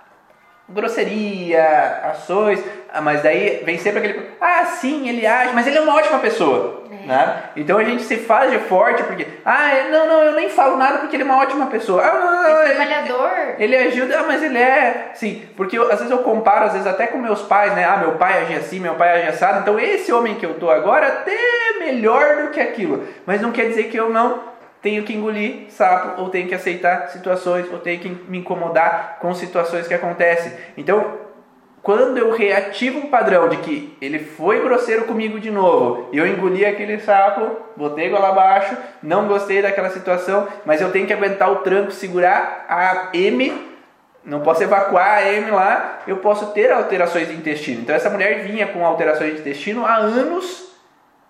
[0.70, 5.82] grosseria, ações, ah, mas daí vem sempre aquele, ah, sim, ele age, mas ele é
[5.82, 7.08] uma ótima pessoa, é.
[7.08, 7.44] né?
[7.56, 11.00] Então a gente se faz de forte porque, ah, não, não, eu nem falo nada
[11.00, 12.02] porque ele é uma ótima pessoa.
[12.02, 13.32] Ah, ele, trabalhador.
[13.60, 16.88] Ele ajuda, ah, mas ele é, sim, porque eu, às vezes eu comparo, às vezes
[16.88, 17.84] até com meus pais, né?
[17.84, 20.70] Ah, meu pai age assim, meu pai age assado, então esse homem que eu tô
[20.70, 21.36] agora até
[21.80, 24.53] melhor do que aquilo, mas não quer dizer que eu não
[24.84, 29.34] tenho que engolir sapo, ou tenho que aceitar situações, ou tenho que me incomodar com
[29.34, 30.52] situações que acontecem.
[30.78, 31.24] Então,
[31.82, 36.66] quando eu reativo um padrão de que ele foi grosseiro comigo de novo, eu engoli
[36.66, 41.58] aquele sapo, botei goela abaixo, não gostei daquela situação, mas eu tenho que aguentar o
[41.58, 43.54] tranco, segurar a M,
[44.24, 47.82] não posso evacuar a M lá, eu posso ter alterações de intestino.
[47.82, 50.74] Então essa mulher vinha com alterações de intestino há anos,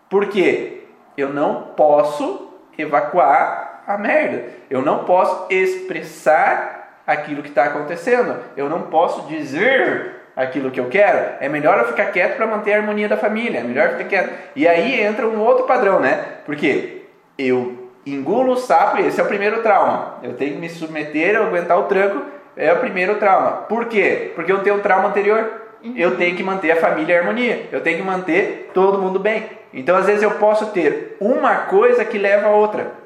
[0.09, 0.83] por quê?
[1.15, 4.45] Eu não posso evacuar a merda.
[4.69, 8.37] Eu não posso expressar aquilo que está acontecendo.
[8.55, 11.35] Eu não posso dizer aquilo que eu quero.
[11.39, 13.59] É melhor eu ficar quieto para manter a harmonia da família.
[13.59, 14.33] É melhor ficar quieto.
[14.55, 16.23] E aí entra um outro padrão, né?
[16.45, 17.03] Porque
[17.37, 20.19] eu engulo o sapo e esse é o primeiro trauma.
[20.23, 22.23] Eu tenho que me submeter, aguentar o tranco.
[22.55, 23.51] É o primeiro trauma.
[23.67, 24.31] Por quê?
[24.35, 25.61] Porque eu tenho um trauma anterior.
[25.95, 27.67] Eu tenho que manter a família em harmonia.
[27.71, 29.43] Eu tenho que manter todo mundo bem.
[29.73, 33.03] Então, às vezes, eu posso ter uma coisa que leva a outra.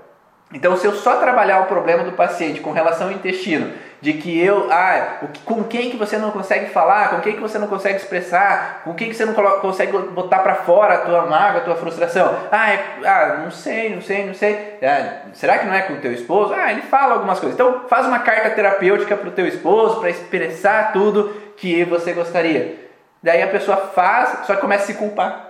[0.53, 4.39] Então, se eu só trabalhar o problema do paciente com relação ao intestino, de que
[4.39, 7.97] eu, ah, com quem que você não consegue falar, com quem que você não consegue
[7.97, 11.75] expressar, com quem que você não consegue botar para fora a tua mágoa, a tua
[11.75, 12.33] frustração.
[12.51, 14.77] Ah, é, ah, não sei, não sei, não sei.
[14.83, 16.53] Ah, será que não é com o teu esposo?
[16.53, 17.55] Ah, ele fala algumas coisas.
[17.55, 22.87] Então, faz uma carta terapêutica para o teu esposo para expressar tudo que você gostaria.
[23.21, 25.46] Daí a pessoa faz, só começa a se culpar.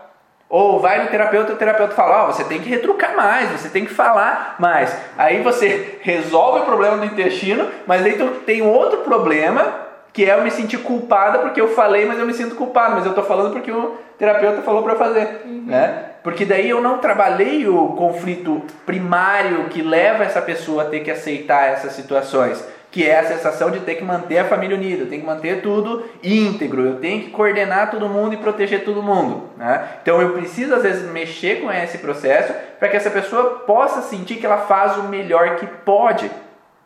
[0.49, 3.69] Ou vai no terapeuta, o terapeuta fala: Ó, oh, você tem que retrucar mais, você
[3.69, 4.95] tem que falar mais.
[5.17, 10.33] Aí você resolve o problema do intestino, mas aí tu tem outro problema que é
[10.33, 13.23] eu me sentir culpada porque eu falei, mas eu me sinto culpado, mas eu estou
[13.23, 15.65] falando porque o terapeuta falou para fazer, uhum.
[15.67, 16.05] né?
[16.23, 21.11] Porque daí eu não trabalhei o conflito primário que leva essa pessoa a ter que
[21.11, 25.09] aceitar essas situações que é a sensação de ter que manter a família unida, eu
[25.09, 29.49] tenho que manter tudo íntegro, eu tenho que coordenar todo mundo e proteger todo mundo.
[29.57, 29.87] Né?
[30.01, 34.35] Então eu preciso às vezes mexer com esse processo para que essa pessoa possa sentir
[34.35, 36.31] que ela faz o melhor que pode.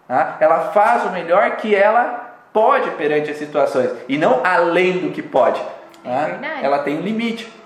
[0.10, 0.34] Né?
[0.39, 5.22] Ela faz o melhor que ela pode perante as situações e não além do que
[5.22, 5.62] pode.
[6.04, 6.60] Né?
[6.62, 7.61] É ela tem um limite.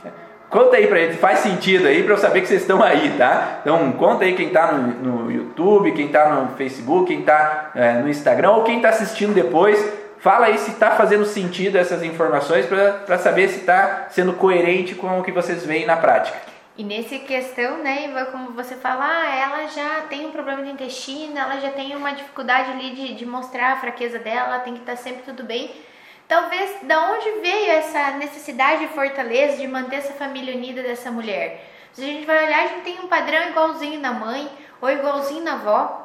[0.50, 3.60] Conta aí pra gente, faz sentido aí para eu saber que vocês estão aí, tá?
[3.62, 7.94] Então conta aí quem está no, no, YouTube, quem está no Facebook, quem está é,
[7.94, 9.84] no Instagram ou quem está assistindo depois.
[10.20, 15.20] Fala aí se está fazendo sentido essas informações para saber se está sendo coerente com
[15.20, 16.38] o que vocês veem na prática.
[16.78, 21.38] E nessa questão, né, como você fala, ah, ela já tem um problema de intestino,
[21.38, 24.96] ela já tem uma dificuldade ali de, de mostrar a fraqueza dela, tem que estar
[24.96, 25.72] tá sempre tudo bem.
[26.28, 31.72] Talvez da onde veio essa necessidade de fortaleza, de manter essa família unida dessa mulher?
[31.94, 34.50] Se a gente vai olhar, a gente tem um padrão igualzinho na mãe
[34.82, 36.02] ou igualzinho na avó.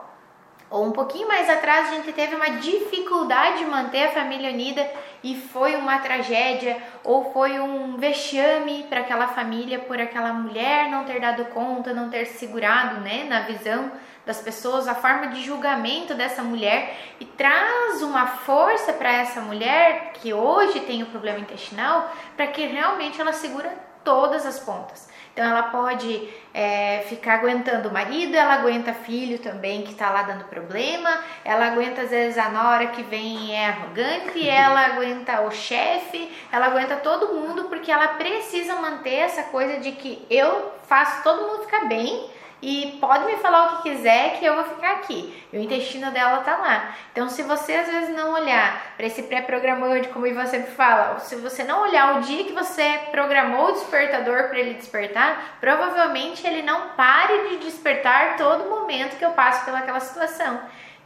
[0.68, 4.88] Ou um pouquinho mais atrás a gente teve uma dificuldade de manter a família unida
[5.24, 11.04] e foi uma tragédia ou foi um vexame para aquela família por aquela mulher não
[11.04, 13.90] ter dado conta, não ter segurado, né, na visão
[14.24, 20.12] das pessoas, a forma de julgamento dessa mulher e traz uma força para essa mulher
[20.14, 23.72] que hoje tem o problema intestinal para que realmente ela segura
[24.04, 25.08] todas as pontas.
[25.32, 30.22] Então ela pode é, ficar aguentando o marido, ela aguenta filho também que está lá
[30.22, 35.40] dando problema, ela aguenta às vezes a nora que vem e é arrogante, ela aguenta
[35.42, 40.72] o chefe, ela aguenta todo mundo porque ela precisa manter essa coisa de que eu
[40.88, 42.28] faço todo mundo ficar bem
[42.62, 45.34] e pode me falar o que quiser que eu vou ficar aqui.
[45.52, 46.94] E o intestino dela tá lá.
[47.12, 51.64] Então, se você às vezes não olhar para esse pré-programante, como você fala, se você
[51.64, 56.90] não olhar o dia que você programou o despertador para ele despertar, provavelmente ele não
[56.90, 60.60] pare de despertar todo momento que eu passo pelaquela situação.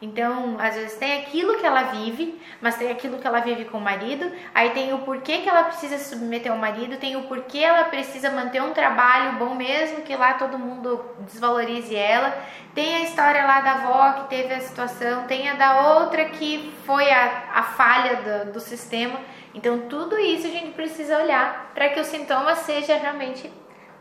[0.04, 3.78] Então, às vezes tem aquilo que ela vive, mas tem aquilo que ela vive com
[3.78, 7.22] o marido, aí tem o porquê que ela precisa se submeter ao marido, tem o
[7.22, 12.36] porquê ela precisa manter um trabalho bom mesmo que lá todo mundo desvalorize ela,
[12.74, 16.70] tem a história lá da avó que teve a situação, tem a da outra que
[16.84, 19.18] foi a, a falha do, do sistema.
[19.54, 23.50] Então, tudo isso a gente precisa olhar para que o sintoma seja realmente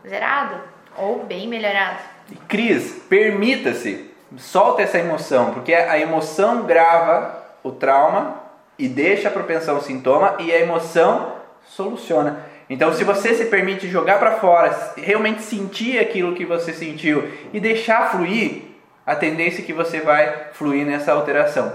[0.06, 0.60] zerado
[0.98, 2.02] ou bem melhorado.
[2.46, 8.42] Cris, permita-se solta essa emoção, porque a emoção grava o trauma
[8.78, 11.32] e deixa a propensão sintoma e a emoção
[11.66, 12.44] soluciona.
[12.68, 17.60] Então, se você se permite jogar para fora, realmente sentir aquilo que você sentiu e
[17.60, 18.62] deixar fluir,
[19.06, 21.74] a tendência é que você vai fluir nessa alteração.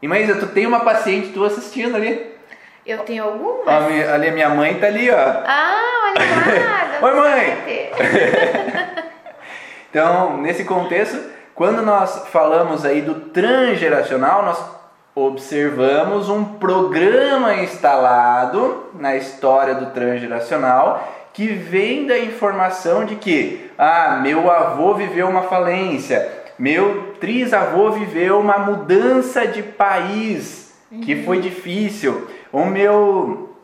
[0.00, 2.30] E Maísa, tu tem uma paciente tu assistindo ali?
[2.86, 3.68] Eu tenho algumas.
[3.68, 5.16] A ali a minha mãe tá ali, ó.
[5.16, 6.24] Ah, olha
[6.64, 6.98] lá.
[7.06, 7.58] Oi, mãe.
[9.90, 11.18] então, nesse contexto,
[11.60, 14.64] quando nós falamos aí do transgeracional, nós
[15.14, 24.20] observamos um programa instalado na história do transgeracional que vem da informação de que ah,
[24.22, 26.26] meu avô viveu uma falência,
[26.58, 33.54] meu trisavô viveu uma mudança de país que foi difícil, o meu,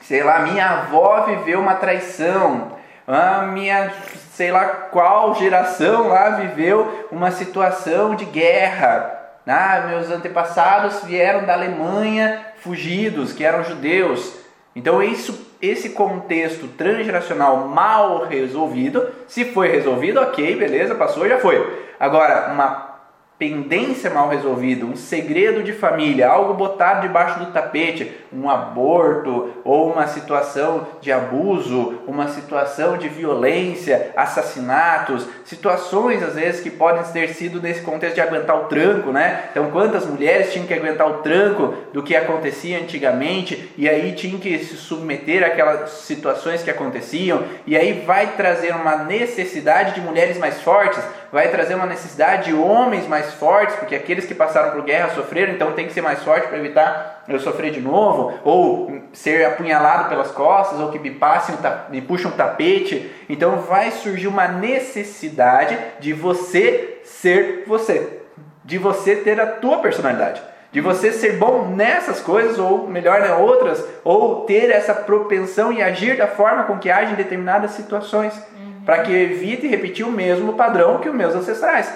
[0.00, 2.72] sei lá, minha avó viveu uma traição,
[3.06, 3.92] a minha,
[4.32, 9.20] sei lá qual geração lá viveu uma situação de guerra.
[9.46, 14.36] Ah, meus antepassados vieram da Alemanha fugidos, que eram judeus.
[14.74, 21.90] Então, isso, esse contexto transgeracional mal resolvido, se foi resolvido, ok, beleza, passou, já foi.
[21.98, 22.92] Agora, uma
[23.38, 29.92] pendência mal resolvida, um segredo de família, algo botado debaixo do tapete, um aborto ou
[29.92, 37.28] uma situação de abuso, uma situação de violência, assassinatos, situações às vezes que podem ter
[37.30, 39.44] sido nesse contexto de aguentar o tranco, né?
[39.50, 44.38] Então, quantas mulheres tinham que aguentar o tranco do que acontecia antigamente e aí tinham
[44.38, 50.38] que se submeter àquelas situações que aconteciam e aí vai trazer uma necessidade de mulheres
[50.38, 54.82] mais fortes, vai trazer uma necessidade de homens mais fortes, porque aqueles que passaram por
[54.82, 59.02] guerra sofreram, então tem que ser mais forte para evitar eu sofrer de novo, ou
[59.12, 61.54] ser apunhalado pelas costas, ou que me passem,
[61.90, 63.10] me puxem um tapete.
[63.28, 68.20] Então vai surgir uma necessidade de você ser você,
[68.64, 73.28] de você ter a tua personalidade, de você ser bom nessas coisas, ou melhor, em
[73.28, 77.72] né, outras, ou ter essa propensão e agir da forma com que age em determinadas
[77.72, 78.82] situações, uhum.
[78.84, 81.92] para que evite repetir o mesmo padrão que os meus ancestrais.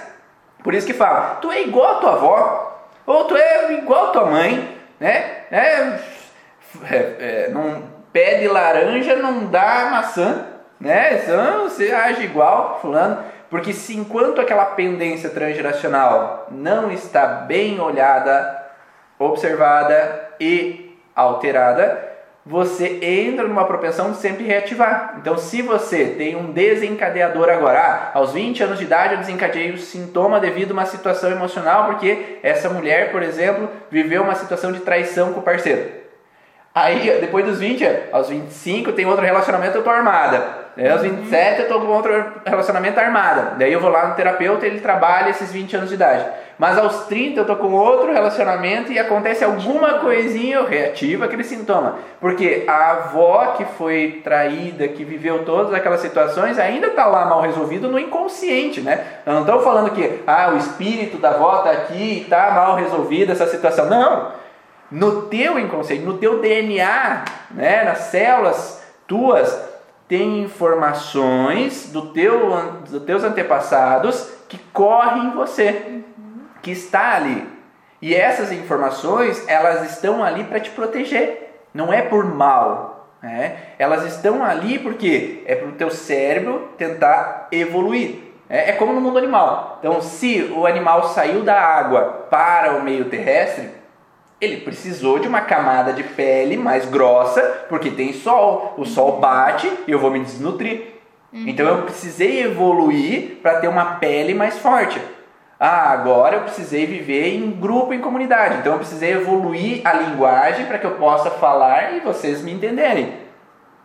[0.63, 4.11] Por isso que fala, tu é igual a tua avó, ou tu é igual a
[4.11, 5.45] tua mãe, né?
[5.51, 5.99] É,
[6.91, 10.47] é, é, não, pé de laranja não dá maçã,
[10.81, 11.23] né?
[11.23, 13.19] Então você age igual, fulano.
[13.49, 18.65] Porque se enquanto aquela pendência transgeracional não está bem olhada,
[19.19, 25.17] observada e alterada, você entra numa propensão de sempre reativar.
[25.19, 29.73] Então, se você tem um desencadeador agora, ah, aos 20 anos de idade eu desencadeei
[29.73, 34.71] o sintoma devido a uma situação emocional, porque essa mulher, por exemplo, viveu uma situação
[34.71, 36.06] de traição com o parceiro.
[36.77, 40.67] Aí, depois dos 20, aos 25, tem outro relacionamento, eu tô armada.
[40.93, 42.13] Aos 27 eu tô com outro
[42.45, 43.55] relacionamento armada.
[43.59, 46.27] Daí eu vou lá no terapeuta e ele trabalha esses 20 anos de idade.
[46.59, 51.45] Mas aos 30 eu tô com outro relacionamento e acontece alguma coisinha, eu reativo aquele
[51.45, 51.97] sintoma.
[52.21, 57.41] Porque a avó que foi traída, que viveu todas aquelas situações, ainda tá lá mal
[57.41, 59.03] resolvido no inconsciente, né?
[59.25, 62.75] Eu não estou falando que ah, o espírito da avó tá aqui e tá mal
[62.75, 63.87] resolvida essa situação.
[63.87, 64.45] Não!
[64.91, 69.61] No teu inconsciente, no teu DNA, né, nas células tuas,
[70.09, 72.57] tem informações do teu,
[72.89, 76.03] dos teus antepassados que correm em você,
[76.63, 77.47] que está ali.
[78.01, 83.09] E essas informações, elas estão ali para te proteger, não é por mal.
[83.23, 83.57] Né?
[83.79, 88.27] Elas estão ali porque é para o teu cérebro tentar evoluir.
[88.49, 89.79] É, é como no mundo animal.
[89.81, 93.71] Então, se o animal saiu da água para o meio terrestre,
[94.41, 99.71] ele precisou de uma camada de pele mais grossa, porque tem sol, o sol bate
[99.87, 100.97] e eu vou me desnutrir.
[101.33, 101.45] Uhum.
[101.47, 105.01] Então eu precisei evoluir para ter uma pele mais forte.
[105.59, 108.59] Ah, agora eu precisei viver em grupo, em comunidade.
[108.59, 113.15] Então eu precisei evoluir a linguagem para que eu possa falar e vocês me entenderem.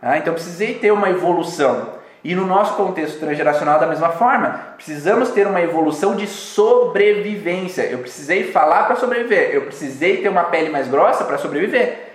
[0.02, 2.01] Ah, então eu precisei ter uma evolução.
[2.24, 7.82] E no nosso contexto transgeracional, da mesma forma, precisamos ter uma evolução de sobrevivência.
[7.82, 12.11] Eu precisei falar para sobreviver, eu precisei ter uma pele mais grossa para sobreviver.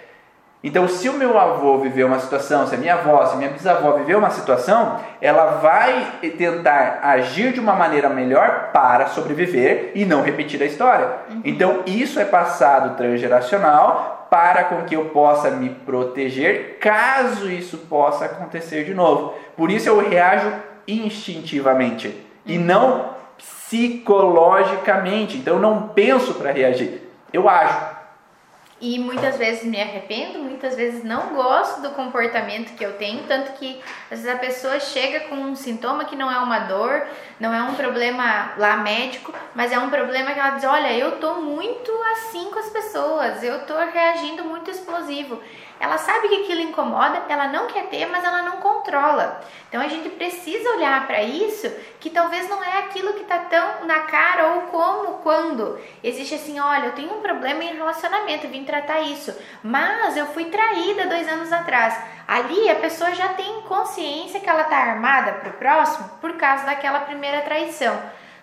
[0.68, 3.52] Então, se o meu avô viveu uma situação, se a minha avó, se a minha
[3.52, 10.04] bisavó viveu uma situação, ela vai tentar agir de uma maneira melhor para sobreviver e
[10.04, 11.08] não repetir a história.
[11.30, 11.42] Uhum.
[11.46, 18.26] Então, isso é passado transgeracional para com que eu possa me proteger caso isso possa
[18.26, 19.36] acontecer de novo.
[19.56, 20.52] Por isso eu reajo
[20.86, 22.14] instintivamente
[22.46, 25.38] e não psicologicamente.
[25.38, 27.96] Então eu não penso para reagir, eu ajo.
[28.80, 33.54] E muitas vezes me arrependo, muitas vezes não gosto do comportamento que eu tenho, tanto
[33.54, 37.08] que às vezes a pessoa chega com um sintoma que não é uma dor,
[37.40, 41.14] não é um problema lá médico, mas é um problema que ela diz: "Olha, eu
[41.20, 45.42] tô muito assim com as pessoas, eu tô reagindo muito explosivo".
[45.80, 49.42] Ela sabe que aquilo incomoda, ela não quer ter, mas ela não controla.
[49.70, 53.86] Então a gente precisa olhar para isso, que talvez não é aquilo que está tão
[53.86, 55.80] na cara ou como, quando.
[56.04, 60.46] Existe assim, olha, eu tenho um problema em relacionamento, vim tratar isso, mas eu fui
[60.46, 61.98] traída dois anos atrás.
[62.28, 66.66] Ali a pessoa já tem consciência que ela está armada para o próximo por causa
[66.66, 67.98] daquela primeira traição.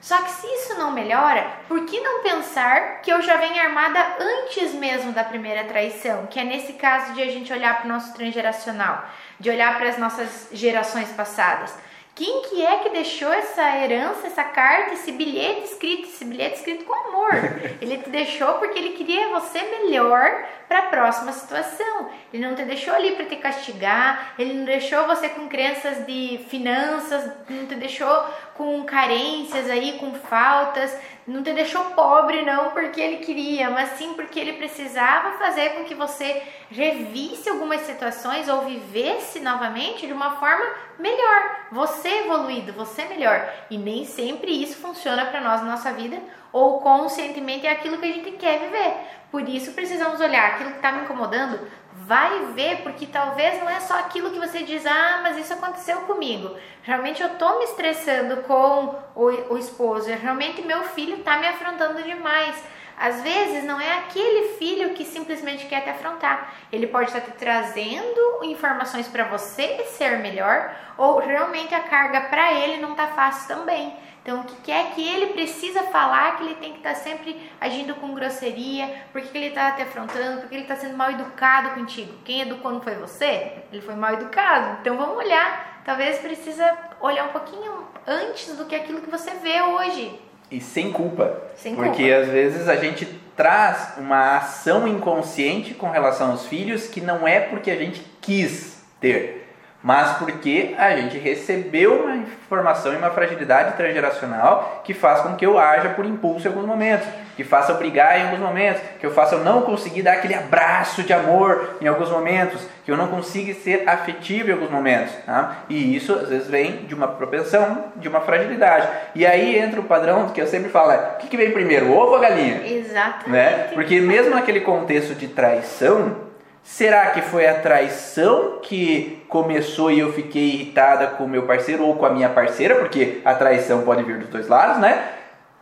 [0.05, 3.99] Só que se isso não melhora, por que não pensar que eu já venho armada
[4.21, 6.27] antes mesmo da primeira traição?
[6.27, 9.03] Que é nesse caso de a gente olhar para o nosso transgeracional,
[9.41, 11.75] de olhar para as nossas gerações passadas.
[12.15, 16.85] Quem que é que deixou essa herança, essa carta, esse bilhete escrito, esse bilhete escrito
[16.85, 17.33] com amor?
[17.83, 22.11] Ele te deixou porque ele queria você melhor para a próxima situação.
[22.33, 26.41] Ele não te deixou ali para te castigar, ele não deixou você com crenças de
[26.49, 30.97] finanças, não te deixou com carências aí, com faltas,
[31.27, 35.85] não te deixou pobre não porque ele queria, mas sim porque ele precisava fazer com
[35.85, 40.65] que você revisse algumas situações ou vivesse novamente de uma forma
[40.99, 43.51] melhor, você evoluído, você melhor.
[43.71, 46.21] E nem sempre isso funciona para nós na nossa vida
[46.53, 48.95] ou conscientemente é aquilo que a gente quer viver.
[49.31, 51.59] Por isso precisamos olhar aquilo que está me incomodando,
[51.95, 56.01] vai ver, porque talvez não é só aquilo que você diz, ah, mas isso aconteceu
[56.03, 56.55] comigo.
[56.83, 62.03] Realmente eu tô me estressando com o, o esposo, realmente meu filho tá me afrontando
[62.03, 62.63] demais.
[62.97, 66.55] Às vezes não é aquele filho que simplesmente quer te afrontar.
[66.71, 72.53] Ele pode estar te trazendo informações para você ser melhor, ou realmente a carga para
[72.53, 73.97] ele não tá fácil também.
[74.25, 77.39] Então, o que é que ele precisa falar que ele tem que estar tá sempre
[77.61, 78.91] agindo com grosseria?
[79.13, 80.41] Por que ele está te afrontando?
[80.41, 82.11] Porque ele está sendo mal educado contigo?
[82.25, 83.53] Quem educou não foi você?
[83.71, 84.79] Ele foi mal educado.
[84.81, 85.83] Então, vamos olhar.
[85.85, 90.19] Talvez precisa olhar um pouquinho antes do que aquilo que você vê hoje.
[90.51, 91.43] E sem culpa.
[91.55, 92.23] Sem porque culpa.
[92.23, 93.05] às vezes a gente
[93.37, 98.83] traz uma ação inconsciente com relação aos filhos que não é porque a gente quis
[98.99, 99.44] ter
[99.85, 105.45] mas porque a gente recebeu uma informação e uma fragilidade transgeracional que faz com que
[105.45, 107.07] eu haja por impulso em alguns momentos,
[107.37, 110.35] que faça eu brigar em alguns momentos, que eu faça eu não conseguir dar aquele
[110.35, 115.13] abraço de amor em alguns momentos, que eu não consiga ser afetivo em alguns momentos.
[115.27, 115.65] Tá?
[115.69, 118.89] E isso às vezes vem de uma propensão, de uma fragilidade.
[119.15, 121.89] E aí entra o padrão que eu sempre falo: é, o que, que vem primeiro,
[121.89, 122.67] o ovo ou a galinha?
[122.67, 123.29] Exatamente.
[123.29, 123.69] Né?
[123.75, 126.33] Porque mesmo naquele contexto de traição,
[126.65, 131.85] Será que foi a traição que começou e eu fiquei irritada com o meu parceiro
[131.85, 132.77] ou com a minha parceira?
[132.77, 135.11] Porque a traição pode vir dos dois lados, né?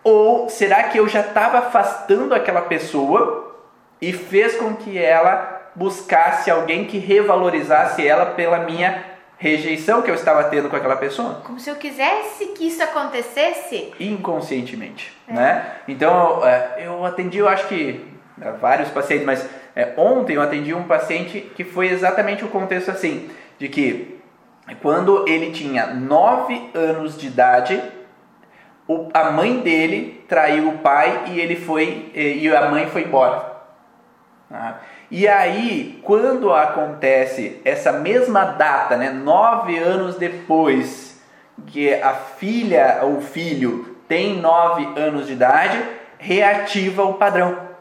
[0.05, 3.53] Ou será que eu já estava afastando aquela pessoa
[4.01, 9.05] e fez com que ela buscasse alguém que revalorizasse ela pela minha
[9.39, 11.43] rejeição que eu estava tendo com aquela pessoa?
[11.45, 15.33] Como se eu quisesse que isso acontecesse inconscientemente, é.
[15.33, 15.73] né?
[15.89, 18.13] Então é, eu atendi, eu acho que
[18.61, 23.31] vários pacientes, mas é, ontem eu atendi um paciente que foi exatamente o contexto assim,
[23.59, 24.21] de que
[24.81, 27.83] quando ele tinha 9 anos de idade,
[28.87, 33.53] o, a mãe dele traiu o pai e ele foi e, a mãe foi embora.
[34.49, 34.81] Tá?
[35.11, 41.23] E aí, quando acontece essa mesma data, né, nove anos depois
[41.67, 45.83] que a filha ou filho tem nove anos de idade,
[46.19, 47.72] reativa o padrão.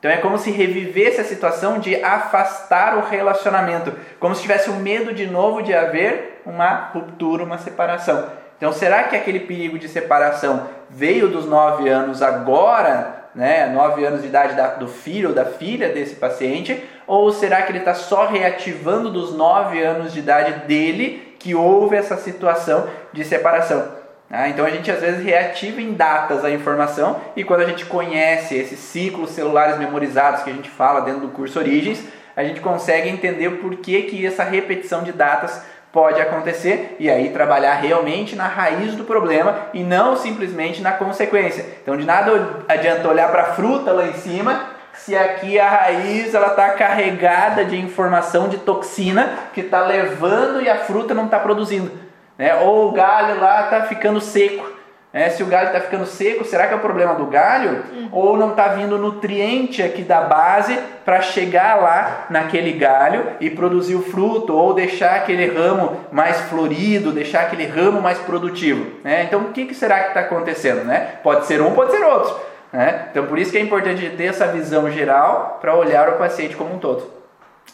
[0.00, 4.76] Então é como se revivesse a situação de afastar o relacionamento, como se tivesse o
[4.76, 8.30] medo de novo de haver uma ruptura, uma separação.
[8.56, 14.22] Então será que aquele perigo de separação veio dos nove anos agora, né, nove anos
[14.22, 17.92] de idade da, do filho ou da filha desse paciente, ou será que ele está
[17.92, 23.99] só reativando dos nove anos de idade dele que houve essa situação de separação?
[24.32, 27.84] Ah, então a gente às vezes reativa em datas a informação e quando a gente
[27.84, 32.00] conhece esses ciclos celulares memorizados que a gente fala dentro do curso Origens,
[32.36, 35.60] a gente consegue entender por que, que essa repetição de datas
[35.92, 41.66] pode acontecer e aí trabalhar realmente na raiz do problema e não simplesmente na consequência.
[41.82, 46.34] Então de nada adianta olhar para a fruta lá em cima se aqui a raiz
[46.34, 51.40] ela está carregada de informação de toxina que está levando e a fruta não está
[51.40, 52.09] produzindo
[52.40, 52.54] né?
[52.54, 54.66] Ou o galho lá está ficando seco.
[55.12, 55.28] Né?
[55.28, 57.84] Se o galho está ficando seco, será que é o problema do galho?
[57.92, 58.08] Uhum.
[58.10, 63.94] Ou não está vindo nutriente aqui da base para chegar lá naquele galho e produzir
[63.94, 68.90] o fruto, ou deixar aquele ramo mais florido, deixar aquele ramo mais produtivo?
[69.04, 69.24] Né?
[69.24, 70.82] Então o que, que será que está acontecendo?
[70.84, 71.16] Né?
[71.22, 72.34] Pode ser um, pode ser outro.
[72.72, 73.08] Né?
[73.10, 76.74] Então, por isso que é importante ter essa visão geral para olhar o paciente como
[76.74, 77.10] um todo.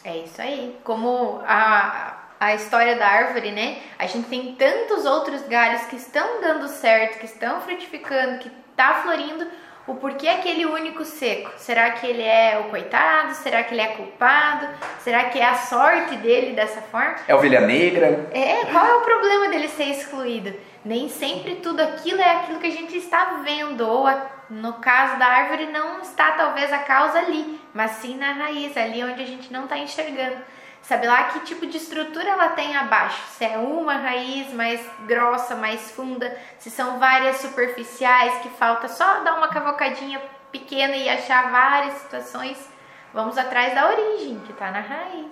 [0.03, 0.77] É isso aí.
[0.83, 3.77] Como a, a história da árvore, né?
[3.97, 8.95] A gente tem tantos outros galhos que estão dando certo, que estão frutificando, que está
[8.95, 9.47] florindo.
[9.87, 11.49] O porquê aquele único seco?
[11.55, 13.33] Será que ele é o coitado?
[13.35, 14.67] Será que ele é culpado?
[14.99, 17.15] Será que é a sorte dele dessa forma?
[17.25, 18.27] É ovelha negra?
[18.33, 20.53] É, qual é o problema dele ser excluído?
[20.83, 25.17] Nem sempre tudo aquilo é aquilo que a gente está vendo, ou a, no caso
[25.17, 29.25] da árvore não está talvez a causa ali, mas sim na raiz, ali onde a
[29.25, 30.37] gente não está enxergando.
[30.87, 33.21] Sabe lá que tipo de estrutura ela tem abaixo?
[33.37, 39.21] Se é uma raiz mais grossa, mais funda, se são várias superficiais que falta só
[39.21, 42.57] dar uma cavocadinha pequena e achar várias situações.
[43.13, 45.27] Vamos atrás da origem, que está na raiz.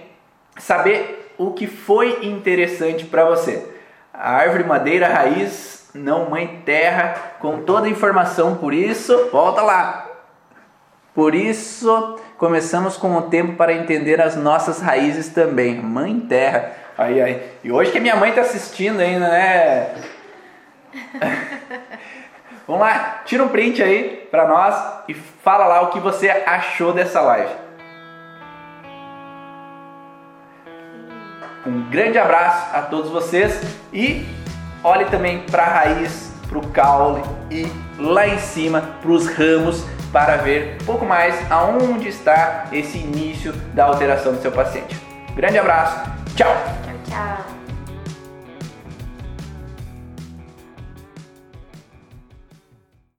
[0.58, 3.66] saber o que foi interessante para você.
[4.14, 10.08] A árvore madeira raiz, não mãe terra, com toda a informação, por isso, volta lá.
[11.14, 15.76] Por isso, começamos com o tempo para entender as nossas raízes também.
[15.76, 16.74] Mãe terra.
[16.98, 17.52] Aí, aí.
[17.64, 19.96] E hoje que minha mãe está assistindo ainda, né?
[22.68, 24.76] Vamos lá, tira um print aí para nós
[25.08, 27.67] e fala lá o que você achou dessa live.
[31.68, 33.62] Um grande abraço a todos vocês
[33.92, 34.26] e
[34.82, 39.84] olhe também para a raiz, para o caule e lá em cima para os ramos
[40.14, 44.96] para ver um pouco mais aonde está esse início da alteração do seu paciente.
[45.36, 46.56] Grande abraço, tchau!
[46.86, 47.57] Tchau, tchau!